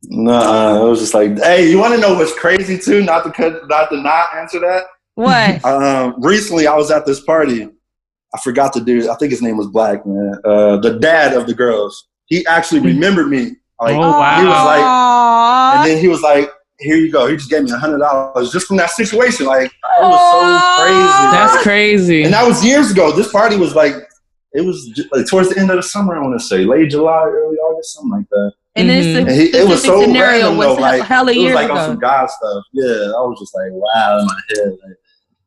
No, 0.04 0.86
it 0.86 0.90
was 0.90 1.00
just 1.00 1.14
like, 1.16 1.36
hey, 1.40 1.70
you 1.70 1.80
want 1.80 1.96
to 1.96 2.00
know 2.00 2.14
what's 2.14 2.32
crazy 2.38 2.78
too? 2.78 3.04
Not 3.04 3.24
to 3.24 3.32
cut, 3.32 3.68
not 3.68 3.90
to 3.90 3.98
not 3.98 4.28
answer 4.36 4.60
that. 4.60 4.84
What? 5.16 5.64
Um, 5.66 6.16
recently, 6.22 6.68
I 6.68 6.76
was 6.76 6.92
at 6.92 7.06
this 7.06 7.20
party. 7.22 7.68
I 8.34 8.40
forgot 8.44 8.74
the 8.74 8.82
dude. 8.82 9.08
I 9.08 9.16
think 9.16 9.32
his 9.32 9.42
name 9.42 9.58
was 9.58 9.68
Black 9.68 10.06
man. 10.06 10.36
Uh, 10.44 10.78
the 10.78 11.00
dad 11.00 11.34
of 11.34 11.48
the 11.48 11.54
girls. 11.54 12.08
He 12.26 12.46
actually 12.48 12.82
remembered 12.82 13.30
me. 13.30 13.52
Like, 13.82 13.96
Oh, 13.96 14.00
wow. 14.00 14.40
He 14.42 14.46
was 14.48 14.66
like, 14.66 15.80
and 15.80 15.90
then 15.90 16.02
he 16.02 16.08
was 16.08 16.22
like, 16.22 16.50
"Here 16.80 16.96
you 16.98 17.12
go." 17.12 17.28
He 17.28 17.36
just 17.36 17.50
gave 17.50 17.64
me 17.64 17.72
a 17.72 17.78
hundred 17.78 18.00
dollars 18.00 18.52
just 18.52 18.68
from 18.68 18.78
that 18.78 18.90
situation. 18.92 19.46
Like, 19.46 19.66
it 19.72 20.02
was 20.02 20.22
so 20.32 20.84
crazy. 20.84 21.32
That's 21.32 21.54
Like, 21.56 21.64
crazy. 21.64 22.24
And 22.24 22.34
that 22.34 22.46
was 22.48 22.64
years 22.66 22.92
ago. 22.92 23.12
This 23.12 23.32
party 23.32 23.56
was 23.58 23.76
like, 23.76 23.94
it 24.54 24.62
was 24.66 24.86
ju- 24.96 25.04
like 25.12 25.28
towards 25.28 25.50
the 25.50 25.60
end 25.60 25.70
of 25.72 25.76
the 25.78 25.84
summer. 25.84 26.16
I 26.16 26.22
want 26.22 26.40
to 26.40 26.46
say 26.46 26.66
late 26.66 26.90
July, 26.90 27.24
early 27.26 27.58
August, 27.58 27.94
something 27.96 28.12
like 28.12 28.30
that. 28.30 28.52
and 28.78 28.90
this 28.90 29.06
Mhm. 29.06 29.20
And 29.20 29.30
he, 29.32 29.44
it 29.58 29.68
was 29.68 29.82
so 29.84 30.02
scenario 30.02 30.42
random 30.50 30.58
was 30.58 30.76
though. 30.78 30.82
Like, 30.82 31.02
hella 31.04 31.32
it 31.32 31.36
was 31.38 31.44
years 31.44 31.56
like 31.56 31.70
on 31.72 31.78
some 31.78 32.00
God 32.00 32.30
stuff. 32.30 32.64
Yeah, 32.74 32.86
I 33.16 33.22
was 33.28 33.40
just 33.40 33.54
like, 33.56 33.72
wow, 33.72 34.20
in 34.20 34.26
my 34.26 34.40
head. 34.50 34.72
Like, 34.84 34.98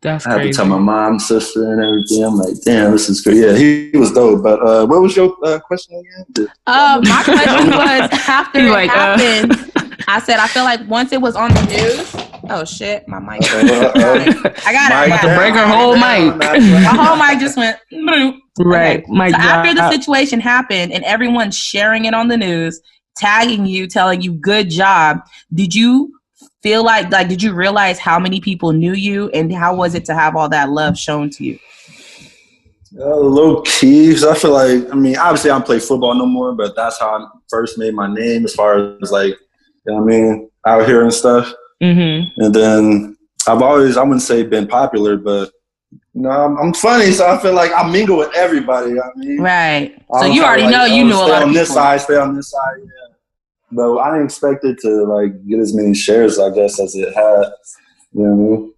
That's 0.00 0.26
I 0.26 0.32
had 0.34 0.42
to 0.42 0.52
tell 0.52 0.66
my 0.66 0.78
mom, 0.78 1.18
sister, 1.18 1.72
and 1.72 1.82
everything. 1.82 2.24
I'm 2.24 2.36
like, 2.36 2.54
damn, 2.64 2.92
this 2.92 3.08
is 3.08 3.20
good. 3.20 3.36
Yeah, 3.36 3.56
he, 3.56 3.90
he 3.90 3.98
was 3.98 4.12
dope. 4.12 4.42
But 4.44 4.60
uh, 4.64 4.86
what 4.86 5.02
was 5.02 5.16
your 5.16 5.34
uh, 5.44 5.58
question 5.58 5.96
again? 5.98 6.48
Uh, 6.68 7.00
my 7.02 7.22
question 7.24 7.70
was 7.76 8.10
after 8.28 8.60
He's 8.60 8.68
it 8.68 8.72
like, 8.72 8.90
uh. 8.90 9.18
happened, 9.18 9.72
I 10.08 10.20
said 10.20 10.38
I 10.38 10.46
feel 10.46 10.62
like 10.64 10.80
once 10.88 11.12
it 11.12 11.20
was 11.20 11.34
on 11.34 11.52
the 11.52 11.62
news. 11.66 12.14
Oh 12.50 12.64
shit, 12.64 13.06
my 13.08 13.18
mic. 13.18 13.42
Uh, 13.52 13.56
uh, 13.56 13.62
I 13.64 13.92
got 13.92 14.26
it. 14.26 14.66
I 14.66 14.72
got 14.72 15.08
Mic 15.08 15.22
it. 15.24 15.28
to 15.28 15.34
break 15.36 15.52
her 15.54 15.66
down, 15.66 15.76
whole 15.76 15.94
mic. 15.96 16.40
down. 16.40 16.40
My 16.96 17.04
whole 17.04 17.16
mic 17.16 17.40
just 17.40 17.56
went. 17.56 17.76
bloop. 17.92 18.38
right. 18.60 19.00
Okay. 19.00 19.04
My 19.08 19.30
So 19.30 19.36
after 19.36 19.74
the 19.74 19.90
situation 19.90 20.40
happened 20.40 20.92
and 20.92 21.04
everyone's 21.04 21.56
sharing 21.58 22.04
it 22.06 22.14
on 22.14 22.28
the 22.28 22.36
news, 22.38 22.80
tagging 23.16 23.66
you, 23.66 23.86
telling 23.86 24.22
you 24.22 24.32
good 24.32 24.70
job, 24.70 25.18
did 25.52 25.74
you 25.74 26.17
feel 26.62 26.84
like 26.84 27.10
like 27.10 27.28
did 27.28 27.42
you 27.42 27.54
realize 27.54 27.98
how 27.98 28.18
many 28.18 28.40
people 28.40 28.72
knew 28.72 28.92
you 28.92 29.28
and 29.30 29.52
how 29.52 29.74
was 29.74 29.94
it 29.94 30.04
to 30.06 30.14
have 30.14 30.36
all 30.36 30.48
that 30.48 30.70
love 30.70 30.98
shown 30.98 31.30
to 31.30 31.44
you? 31.44 31.58
Uh, 32.98 33.16
low 33.16 33.62
keys. 33.62 34.24
I 34.24 34.34
feel 34.34 34.52
like 34.52 34.90
I 34.92 34.96
mean, 34.96 35.16
obviously 35.16 35.50
I 35.50 35.54
don't 35.54 35.66
play 35.66 35.78
football 35.78 36.14
no 36.14 36.26
more, 36.26 36.54
but 36.54 36.74
that's 36.74 36.98
how 36.98 37.18
I 37.18 37.26
first 37.48 37.78
made 37.78 37.94
my 37.94 38.12
name 38.12 38.44
as 38.44 38.54
far 38.54 38.96
as 39.02 39.12
like, 39.12 39.34
you 39.86 39.92
know 39.92 40.02
what 40.02 40.02
I 40.02 40.16
mean, 40.16 40.50
out 40.66 40.86
here 40.86 41.02
and 41.02 41.12
stuff. 41.12 41.52
Mm-hmm. 41.82 42.42
And 42.42 42.54
then 42.54 43.16
I've 43.46 43.62
always, 43.62 43.96
I 43.96 44.02
wouldn't 44.02 44.22
say 44.22 44.42
been 44.42 44.66
popular, 44.66 45.16
but 45.16 45.50
you 45.90 46.22
know, 46.22 46.30
I'm, 46.30 46.56
I'm 46.58 46.74
funny, 46.74 47.12
so 47.12 47.28
I 47.28 47.40
feel 47.40 47.54
like 47.54 47.70
I 47.72 47.88
mingle 47.88 48.18
with 48.18 48.34
everybody. 48.34 48.98
I 49.00 49.08
mean, 49.16 49.40
Right. 49.40 50.02
So 50.18 50.24
you 50.24 50.42
already 50.42 50.64
like, 50.64 50.72
know 50.72 50.84
you 50.84 51.04
oh, 51.04 51.06
knew 51.06 51.14
a 51.14 51.28
lot 51.28 51.42
of 51.42 51.48
on 51.48 51.54
this 51.54 51.72
side, 51.72 52.00
stay 52.00 52.16
on 52.16 52.34
this 52.34 52.50
side, 52.50 52.78
yeah. 52.78 53.07
But 53.70 53.98
I 53.98 54.10
didn't 54.12 54.26
expect 54.26 54.64
it 54.64 54.78
to 54.80 55.04
like 55.04 55.46
get 55.46 55.58
as 55.60 55.74
many 55.74 55.94
shares, 55.94 56.38
I 56.38 56.50
guess, 56.50 56.80
as 56.80 56.94
it 56.94 57.14
had. 57.14 57.44
You 58.12 58.22
know, 58.24 58.32
what 58.34 58.56
I 58.56 58.60
mean? 58.60 58.72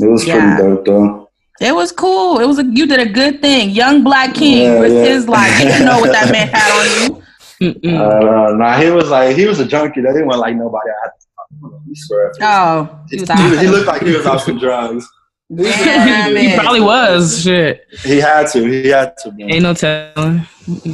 it 0.00 0.06
was 0.06 0.26
Yeah. 0.26 0.56
pretty 0.56 0.70
dope 0.74 0.84
though. 0.86 1.28
It 1.60 1.74
was 1.74 1.92
cool. 1.92 2.38
It 2.38 2.46
was 2.46 2.58
a 2.58 2.64
you 2.64 2.86
did 2.86 3.00
a 3.00 3.06
good 3.10 3.42
thing. 3.42 3.70
Young 3.70 4.02
Black 4.02 4.34
King 4.34 4.62
Yeah, 4.72 4.80
with 4.80 4.92
yeah. 4.94 5.04
his 5.04 5.28
life. 5.28 5.58
You 5.60 5.66
didn't 5.66 5.86
know 5.86 6.00
what 6.00 6.12
that 6.12 6.32
man 6.32 6.48
had 6.48 6.70
on 6.72 7.14
you. 7.14 7.22
Mm-mm. 7.74 8.52
Uh, 8.52 8.56
nah, 8.56 8.80
he 8.80 8.88
was 8.90 9.10
like 9.10 9.36
he 9.36 9.44
was 9.44 9.60
a 9.60 9.66
junkie. 9.66 10.00
They 10.00 10.08
didn't 10.08 10.26
want 10.28 10.40
like 10.40 10.56
nobody. 10.56 10.88
I 10.88 10.94
had 11.04 11.10
to 11.10 11.80
he 11.86 11.94
swear. 11.94 12.32
Oh, 12.40 12.98
he 13.10 13.20
was 13.20 13.28
he, 13.28 13.58
he 13.58 13.66
looked 13.68 13.86
like 13.86 14.02
he 14.02 14.16
was 14.16 14.24
off 14.24 14.42
some 14.44 14.58
drugs. 14.66 15.06
Damn 15.54 16.36
he 16.36 16.54
probably 16.56 16.80
was. 16.80 17.42
Shit. 17.42 17.84
He 18.04 18.18
had 18.18 18.46
to. 18.52 18.64
He 18.64 18.86
had 18.88 19.14
to. 19.18 19.32
Man. 19.32 19.50
Ain't 19.52 19.62
no 19.64 19.74
telling. 19.74 20.46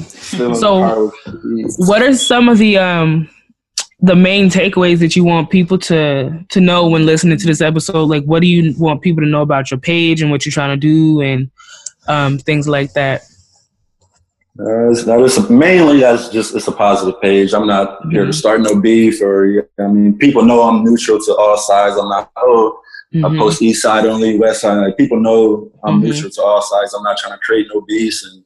Still 0.09 0.47
in 0.47 0.53
the 0.53 0.57
So- 0.59 1.13
What 1.85 2.03
are 2.03 2.15
some 2.15 2.49
of 2.49 2.57
the 2.59 2.79
um 2.79 3.29
the 4.01 4.15
main 4.15 4.51
takeaways 4.51 4.99
that 4.99 5.17
you 5.17 5.25
want 5.25 5.51
people 5.51 5.79
to 5.79 6.45
to 6.51 6.61
know 6.61 6.87
when 6.89 7.07
listening 7.07 7.39
to 7.39 7.47
this 7.47 7.61
episode? 7.61 8.05
Like, 8.05 8.25
what 8.25 8.41
do 8.41 8.47
you 8.47 8.75
want 8.79 9.03
people 9.03 9.23
to 9.23 9.29
know 9.29 9.43
about 9.43 9.71
your 9.71 9.81
page 9.81 10.21
and 10.23 10.31
what 10.31 10.45
you're 10.45 10.53
trying 10.53 10.79
to 10.79 10.81
do 10.81 11.21
and 11.23 11.51
um, 12.09 12.39
things 12.39 12.69
like 12.69 12.93
that? 12.93 13.23
Uh, 14.59 14.91
it's- 14.91 15.05
that 15.05 15.21
is 15.21 15.51
mainly 15.51 16.01
that's 16.01 16.29
just 16.31 16.55
it's 16.55 16.67
a 16.69 16.73
positive 16.73 17.21
page. 17.21 17.53
I'm 17.53 17.67
not 17.67 17.99
here 18.11 18.25
to 18.25 18.31
Mhm. 18.31 18.35
start 18.35 18.61
no 18.63 18.81
beef 18.81 19.21
or 19.21 19.69
I 19.79 19.87
mean 19.87 20.17
people 20.19 20.43
know 20.45 20.63
I'm 20.63 20.83
neutral 20.85 21.19
to 21.21 21.35
all 21.35 21.57
sides. 21.59 21.97
I'm 21.99 22.09
not 22.09 22.31
oh 22.39 22.79
I 23.15 23.19
Mhm. 23.19 23.39
post 23.39 23.63
east 23.63 23.83
side 23.83 24.05
only, 24.07 24.39
west 24.39 24.63
side. 24.63 24.79
Like 24.79 24.97
people 24.97 25.21
know 25.21 25.71
I'm 25.85 26.01
Mhm. 26.01 26.05
neutral 26.05 26.31
to 26.31 26.43
all 26.43 26.63
sides. 26.63 26.93
I'm 26.95 27.03
not 27.03 27.17
trying 27.19 27.35
to 27.35 27.39
create 27.39 27.67
no 27.73 27.83
beefs 27.87 28.25
and 28.27 28.43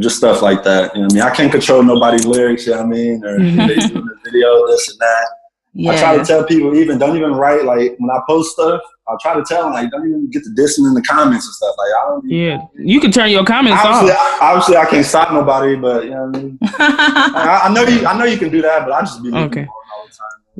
just 0.00 0.16
stuff 0.16 0.42
like 0.42 0.62
that. 0.64 0.94
You 0.94 1.02
know 1.02 1.08
I 1.10 1.14
mean? 1.14 1.22
I 1.22 1.30
can't 1.30 1.52
control 1.52 1.82
nobody's 1.82 2.26
lyrics, 2.26 2.66
you 2.66 2.72
know 2.72 2.78
what 2.78 2.86
I 2.86 2.90
mean? 2.90 3.24
Or 3.24 3.38
mm-hmm. 3.38 3.58
they 3.58 3.74
doing 3.74 4.06
the 4.06 4.18
video, 4.24 4.66
this 4.66 4.90
and 4.90 4.98
that. 4.98 5.28
Yeah. 5.76 5.90
I 5.90 5.98
try 5.98 6.16
to 6.16 6.24
tell 6.24 6.44
people 6.44 6.74
even 6.76 6.98
don't 6.98 7.16
even 7.16 7.32
write 7.32 7.64
like 7.64 7.96
when 7.98 8.10
I 8.10 8.20
post 8.28 8.52
stuff. 8.52 8.80
I'll 9.08 9.18
try 9.18 9.34
to 9.34 9.44
tell 9.44 9.64
them 9.64 9.72
like 9.72 9.90
don't 9.90 10.06
even 10.06 10.30
get 10.30 10.44
the 10.44 10.50
dissing 10.50 10.86
in 10.86 10.94
the 10.94 11.02
comments 11.02 11.46
and 11.46 11.54
stuff. 11.54 11.74
Like 11.76 11.88
I 11.88 12.08
don't. 12.08 12.30
Yeah, 12.30 12.60
you 12.76 13.00
can 13.00 13.10
turn 13.10 13.30
your 13.30 13.44
comments 13.44 13.82
obviously, 13.84 14.12
off. 14.12 14.42
I, 14.42 14.52
obviously, 14.52 14.76
I 14.76 14.86
can't 14.86 15.04
stop 15.04 15.32
nobody, 15.32 15.76
but 15.76 16.04
you 16.04 16.10
know 16.10 16.26
what 16.26 16.36
I 16.36 16.42
mean. 16.42 16.58
I, 16.62 17.60
I, 17.64 17.74
know 17.74 17.82
you. 17.82 18.06
I 18.06 18.16
know 18.16 18.24
you 18.24 18.38
can 18.38 18.50
do 18.50 18.62
that, 18.62 18.86
but 18.86 18.92
I 18.92 19.00
just 19.00 19.22
be 19.22 19.32
okay. 19.32 19.66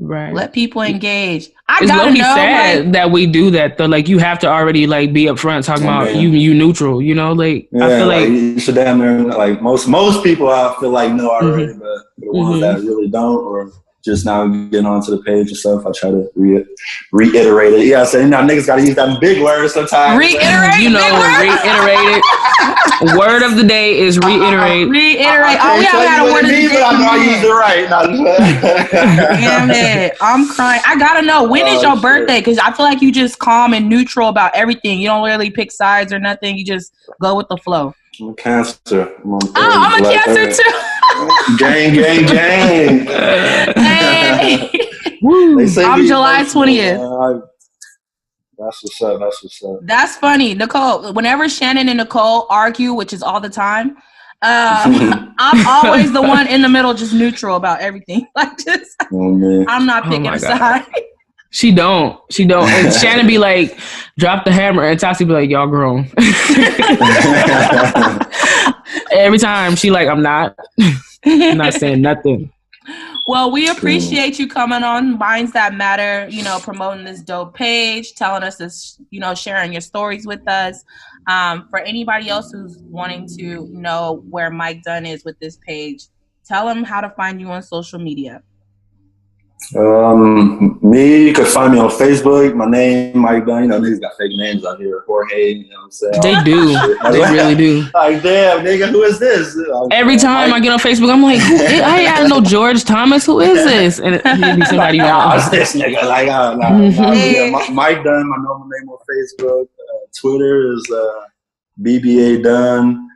Right. 0.06 0.32
Let 0.32 0.52
people 0.52 0.82
engage. 0.82 1.50
I 1.68 1.78
it's 1.80 1.90
gotta 1.90 2.12
know. 2.12 2.20
sad 2.20 2.84
like, 2.84 2.92
that 2.92 3.10
we 3.10 3.26
do 3.26 3.50
that 3.52 3.78
though. 3.78 3.86
Like 3.86 4.08
you 4.08 4.18
have 4.18 4.38
to 4.40 4.46
already 4.46 4.86
like 4.86 5.12
be 5.12 5.24
upfront 5.24 5.64
talking 5.64 5.84
about 5.84 6.14
you 6.14 6.28
you 6.28 6.52
neutral. 6.52 7.00
You 7.00 7.14
know, 7.14 7.32
like 7.32 7.68
yeah, 7.72 7.86
I 7.86 7.88
feel 7.88 8.06
like, 8.06 8.20
like 8.20 8.28
you 8.28 8.60
should 8.60 8.74
damn 8.74 8.98
near 8.98 9.22
like 9.22 9.62
most 9.62 9.88
most 9.88 10.22
people 10.22 10.48
I 10.48 10.76
feel 10.78 10.90
like 10.90 11.12
know 11.12 11.30
already, 11.30 11.72
mm-hmm. 11.72 11.78
but 11.78 11.98
the 12.18 12.30
ones 12.30 12.56
mm-hmm. 12.56 12.60
that 12.60 12.86
really 12.86 13.08
don't 13.08 13.38
or 13.38 13.72
just 14.04 14.26
now 14.26 14.46
getting 14.46 14.84
onto 14.84 15.10
the 15.10 15.22
page 15.22 15.48
and 15.48 15.56
stuff, 15.56 15.86
I 15.86 15.92
try 15.92 16.10
to 16.10 16.30
re- 16.34 16.66
reiterate 17.10 17.72
it. 17.72 17.86
Yeah, 17.86 18.02
I 18.02 18.04
say, 18.04 18.22
you 18.22 18.28
know, 18.28 18.38
niggas 18.38 18.66
got 18.66 18.76
to 18.76 18.82
use 18.82 18.96
that 18.96 19.18
big 19.18 19.42
word 19.42 19.68
sometimes. 19.68 20.18
Reiterate, 20.18 20.78
you 20.78 20.90
know, 20.90 21.08
reiterate 21.40 22.20
it. 22.20 23.16
word 23.18 23.42
of 23.42 23.56
the 23.56 23.64
day 23.64 23.98
is 23.98 24.18
uh-uh. 24.18 24.28
reiterate. 24.28 24.88
reiterate. 24.88 25.58
Oh, 25.60 25.80
yeah, 25.80 25.96
I 25.96 26.04
had 26.04 26.28
a 26.28 26.32
word 26.32 26.44
of 26.44 26.50
the 26.50 26.68
day. 26.68 26.82
I 26.82 26.92
know 27.00 27.08
I 27.08 27.16
used 27.24 27.44
it 27.44 27.50
right. 27.50 27.88
Damn 29.40 29.70
it, 29.70 30.16
I'm 30.20 30.48
crying. 30.48 30.82
I 30.86 30.98
gotta 30.98 31.24
know 31.24 31.48
when 31.48 31.66
is 31.66 31.82
oh, 31.82 31.94
your 31.94 32.02
birthday? 32.02 32.40
Because 32.40 32.58
I 32.58 32.72
feel 32.72 32.84
like 32.84 33.00
you 33.00 33.10
just 33.10 33.38
calm 33.38 33.72
and 33.72 33.88
neutral 33.88 34.28
about 34.28 34.54
everything. 34.54 35.00
You 35.00 35.08
don't 35.08 35.24
really 35.24 35.50
pick 35.50 35.72
sides 35.72 36.12
or 36.12 36.18
nothing. 36.18 36.58
You 36.58 36.64
just 36.64 36.92
go 37.22 37.36
with 37.36 37.48
the 37.48 37.56
flow. 37.56 37.94
I'm 38.20 38.28
a 38.28 38.34
cancer. 38.34 39.12
I'm, 39.16 39.34
oh, 39.34 39.50
I'm 39.56 40.04
a 40.04 40.12
cancer 40.12 40.62
too. 40.62 41.56
gang, 41.58 41.94
gang, 41.94 42.26
gang. 42.26 43.06
Hey. 45.58 45.84
I'm 45.84 46.04
July 46.06 46.42
20th. 46.42 47.42
That's 48.58 48.82
what's 48.82 49.02
up. 49.02 49.20
That's 49.20 49.42
what's 49.42 49.64
up. 49.64 49.78
That's 49.82 50.16
funny. 50.16 50.54
Nicole, 50.54 51.12
whenever 51.12 51.48
Shannon 51.48 51.88
and 51.88 51.98
Nicole 51.98 52.46
argue, 52.50 52.92
which 52.92 53.12
is 53.12 53.22
all 53.22 53.40
the 53.40 53.48
time, 53.48 53.90
um, 54.42 55.34
I'm 55.38 55.66
always 55.66 56.12
the 56.12 56.22
one 56.22 56.46
in 56.48 56.62
the 56.62 56.68
middle, 56.68 56.92
just 56.94 57.14
neutral 57.14 57.56
about 57.56 57.80
everything. 57.80 58.26
Like 58.36 58.58
just, 58.58 58.96
oh, 59.12 59.64
I'm 59.68 59.86
not 59.86 60.06
oh 60.06 60.10
picking 60.10 60.28
oh 60.28 60.34
a 60.34 60.38
side. 60.38 60.86
She 61.50 61.70
don't. 61.70 62.20
She 62.32 62.44
don't. 62.44 62.68
And 62.68 62.92
Shannon 63.00 63.28
be 63.28 63.38
like, 63.38 63.78
drop 64.18 64.44
the 64.44 64.52
hammer, 64.52 64.82
and 64.82 64.98
Tassie 64.98 65.26
be 65.26 65.32
like, 65.32 65.50
y'all 65.50 65.68
grown. 65.68 66.10
Every 69.12 69.38
time 69.38 69.76
she 69.76 69.92
like, 69.92 70.08
I'm 70.08 70.22
not. 70.22 70.58
I'm 71.24 71.58
not 71.58 71.74
saying 71.74 72.02
nothing. 72.02 72.52
Well, 73.26 73.50
we 73.50 73.70
appreciate 73.70 74.38
you 74.38 74.46
coming 74.46 74.82
on 74.82 75.16
Minds 75.16 75.52
That 75.52 75.74
Matter, 75.74 76.28
you 76.28 76.42
know, 76.42 76.58
promoting 76.58 77.04
this 77.04 77.22
dope 77.22 77.54
page, 77.54 78.14
telling 78.14 78.42
us 78.42 78.56
this, 78.56 79.00
you 79.08 79.18
know, 79.18 79.34
sharing 79.34 79.72
your 79.72 79.80
stories 79.80 80.26
with 80.26 80.46
us. 80.46 80.84
Um, 81.26 81.66
for 81.70 81.78
anybody 81.78 82.28
else 82.28 82.52
who's 82.52 82.76
wanting 82.82 83.26
to 83.38 83.66
know 83.70 84.22
where 84.28 84.50
Mike 84.50 84.82
Dunn 84.82 85.06
is 85.06 85.24
with 85.24 85.38
this 85.38 85.56
page, 85.66 86.04
tell 86.44 86.66
them 86.66 86.84
how 86.84 87.00
to 87.00 87.08
find 87.10 87.40
you 87.40 87.48
on 87.48 87.62
social 87.62 87.98
media. 87.98 88.42
Um, 89.76 90.78
me, 90.82 91.26
you 91.26 91.32
could 91.32 91.46
find 91.46 91.72
me 91.72 91.78
on 91.78 91.88
Facebook. 91.90 92.54
My 92.54 92.66
name, 92.66 93.18
Mike 93.18 93.46
Dunn. 93.46 93.62
You 93.62 93.68
know, 93.68 93.80
niggas 93.80 94.00
got 94.00 94.16
fake 94.16 94.32
names 94.36 94.64
out 94.64 94.78
here. 94.78 95.02
Jorge, 95.06 95.52
you 95.52 95.70
know 95.70 95.76
what 95.78 95.84
I'm 95.84 95.90
saying? 95.90 96.20
They 96.22 96.44
do. 96.44 96.72
they 97.10 97.20
really 97.20 97.54
do. 97.54 97.88
Like, 97.94 98.22
damn, 98.22 98.64
nigga, 98.64 98.90
who 98.90 99.02
is 99.02 99.18
this? 99.18 99.56
Every 99.90 100.16
time 100.16 100.50
Mike. 100.50 100.60
I 100.60 100.64
get 100.64 100.72
on 100.72 100.78
Facebook, 100.78 101.10
I'm 101.10 101.22
like, 101.22 101.40
who 101.40 101.54
is, 101.54 101.80
I 101.80 102.20
ain't 102.20 102.28
know 102.28 102.40
George 102.40 102.84
Thomas. 102.84 103.24
Who 103.26 103.40
is 103.40 103.64
this? 103.64 104.00
And 104.00 104.16
it'd 104.16 104.56
be 104.56 104.64
somebody 104.66 105.00
else. 105.00 105.48
this 105.48 105.74
nigga? 105.74 106.04
Like, 106.04 106.28
uh, 106.28 106.56
nah, 106.56 106.70
nah, 106.70 107.12
yeah, 107.12 107.50
Mike 107.70 108.04
Dunn, 108.04 108.28
my 108.28 108.36
normal 108.42 108.68
name 108.68 108.88
on 108.88 108.98
Facebook. 109.10 109.64
Uh, 109.64 110.06
Twitter 110.20 110.72
is 110.72 110.90
uh, 110.90 111.20
BBA 111.82 112.42
Dunn. 112.42 113.08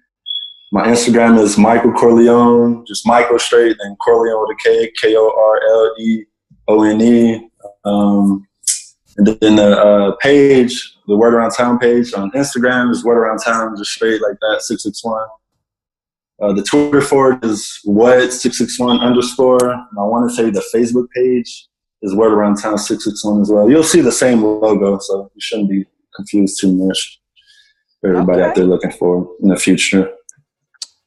My 0.73 0.87
Instagram 0.87 1.39
is 1.41 1.57
Michael 1.57 1.93
Corleone, 1.93 2.85
just 2.87 3.07
Michael 3.07 3.39
straight, 3.39 3.77
and 3.81 3.99
Corleone 3.99 4.41
with 4.41 4.57
a 4.59 4.63
K, 4.63 4.93
K 5.01 5.15
O 5.17 5.31
R 5.31 5.61
L 5.67 5.95
E 5.99 6.25
O 6.69 6.83
N 6.83 7.01
E. 7.01 7.51
Um, 7.85 8.47
and 9.17 9.27
then 9.27 9.57
the 9.57 9.77
uh, 9.77 10.17
page, 10.17 10.97
the 11.09 11.17
Word 11.17 11.35
Around 11.35 11.51
Town 11.51 11.79
page 11.79 12.15
on 12.15 12.31
Instagram 12.33 12.91
is 12.91 13.05
Word 13.05 13.19
Around 13.19 13.39
Town, 13.39 13.77
just 13.77 13.91
straight 13.91 14.23
like 14.23 14.39
that, 14.41 14.63
661. 14.63 15.27
Uh, 16.41 16.53
the 16.53 16.63
Twitter 16.63 17.01
for 17.01 17.33
it 17.33 17.45
is 17.45 17.81
what 17.83 18.33
661 18.33 19.01
underscore. 19.01 19.73
And 19.73 19.99
I 19.99 20.03
want 20.03 20.31
to 20.31 20.37
say 20.37 20.51
the 20.51 20.65
Facebook 20.73 21.09
page 21.11 21.67
is 22.03 22.15
Word 22.15 22.33
Around 22.33 22.57
Town 22.57 22.79
661 22.79 23.43
as 23.43 23.51
well. 23.51 23.69
You'll 23.69 23.83
see 23.83 24.01
the 24.01 24.13
same 24.13 24.43
logo, 24.43 24.99
so 24.99 25.31
you 25.35 25.41
shouldn't 25.41 25.71
be 25.71 25.85
confused 26.15 26.61
too 26.61 26.73
much. 26.73 27.21
For 28.01 28.11
everybody 28.11 28.41
okay. 28.41 28.49
out 28.49 28.55
there 28.55 28.65
looking 28.65 28.93
for 28.93 29.29
in 29.43 29.49
the 29.49 29.57
future. 29.57 30.13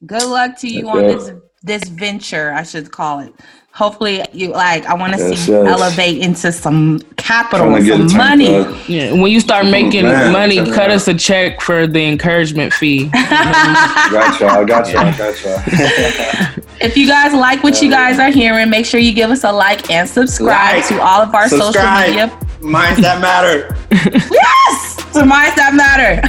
Good 0.04 0.26
luck 0.26 0.58
to 0.58 0.68
you 0.68 0.90
on 0.90 0.98
this 0.98 1.30
this 1.62 1.88
venture, 1.88 2.52
I 2.52 2.64
should 2.64 2.90
call 2.90 3.20
it. 3.20 3.32
Hopefully, 3.74 4.22
you 4.34 4.48
like. 4.48 4.84
I 4.84 4.92
want 4.92 5.14
to 5.14 5.18
yes, 5.18 5.38
see 5.38 5.52
you 5.52 5.62
yes. 5.62 5.80
elevate 5.80 6.20
into 6.20 6.52
some 6.52 7.00
capital, 7.16 7.74
some 7.80 8.16
money. 8.18 8.50
Yeah, 8.86 9.12
when 9.12 9.32
you 9.32 9.40
start 9.40 9.64
making 9.64 10.04
Man, 10.04 10.30
money, 10.30 10.56
cut 10.72 10.90
us 10.90 11.08
a 11.08 11.14
check 11.14 11.62
for 11.62 11.86
the 11.86 12.04
encouragement 12.06 12.74
fee. 12.74 13.06
gotcha, 13.08 14.46
I 14.46 14.64
gotcha, 14.64 14.98
I 14.98 15.16
gotcha. 15.16 16.62
if 16.82 16.98
you 16.98 17.08
guys 17.08 17.32
like 17.32 17.62
what 17.62 17.80
you 17.80 17.88
guys 17.88 18.18
are 18.18 18.30
hearing, 18.30 18.68
make 18.68 18.84
sure 18.84 19.00
you 19.00 19.14
give 19.14 19.30
us 19.30 19.42
a 19.42 19.50
like 19.50 19.90
and 19.90 20.06
subscribe 20.06 20.76
like, 20.76 20.88
to 20.88 21.00
all 21.00 21.22
of 21.22 21.34
our 21.34 21.48
subscribe. 21.48 21.74
social 21.74 22.26
media. 22.26 22.38
Minds 22.60 23.00
that 23.00 23.22
matter. 23.22 23.74
yes, 24.30 24.96
to 25.14 25.24
minds 25.24 25.56
that 25.56 25.72
matter 25.74 26.20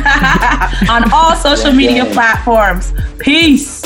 on 0.90 1.12
all 1.12 1.36
social 1.36 1.74
media 1.74 2.06
platforms. 2.06 2.94
Peace. 3.20 3.83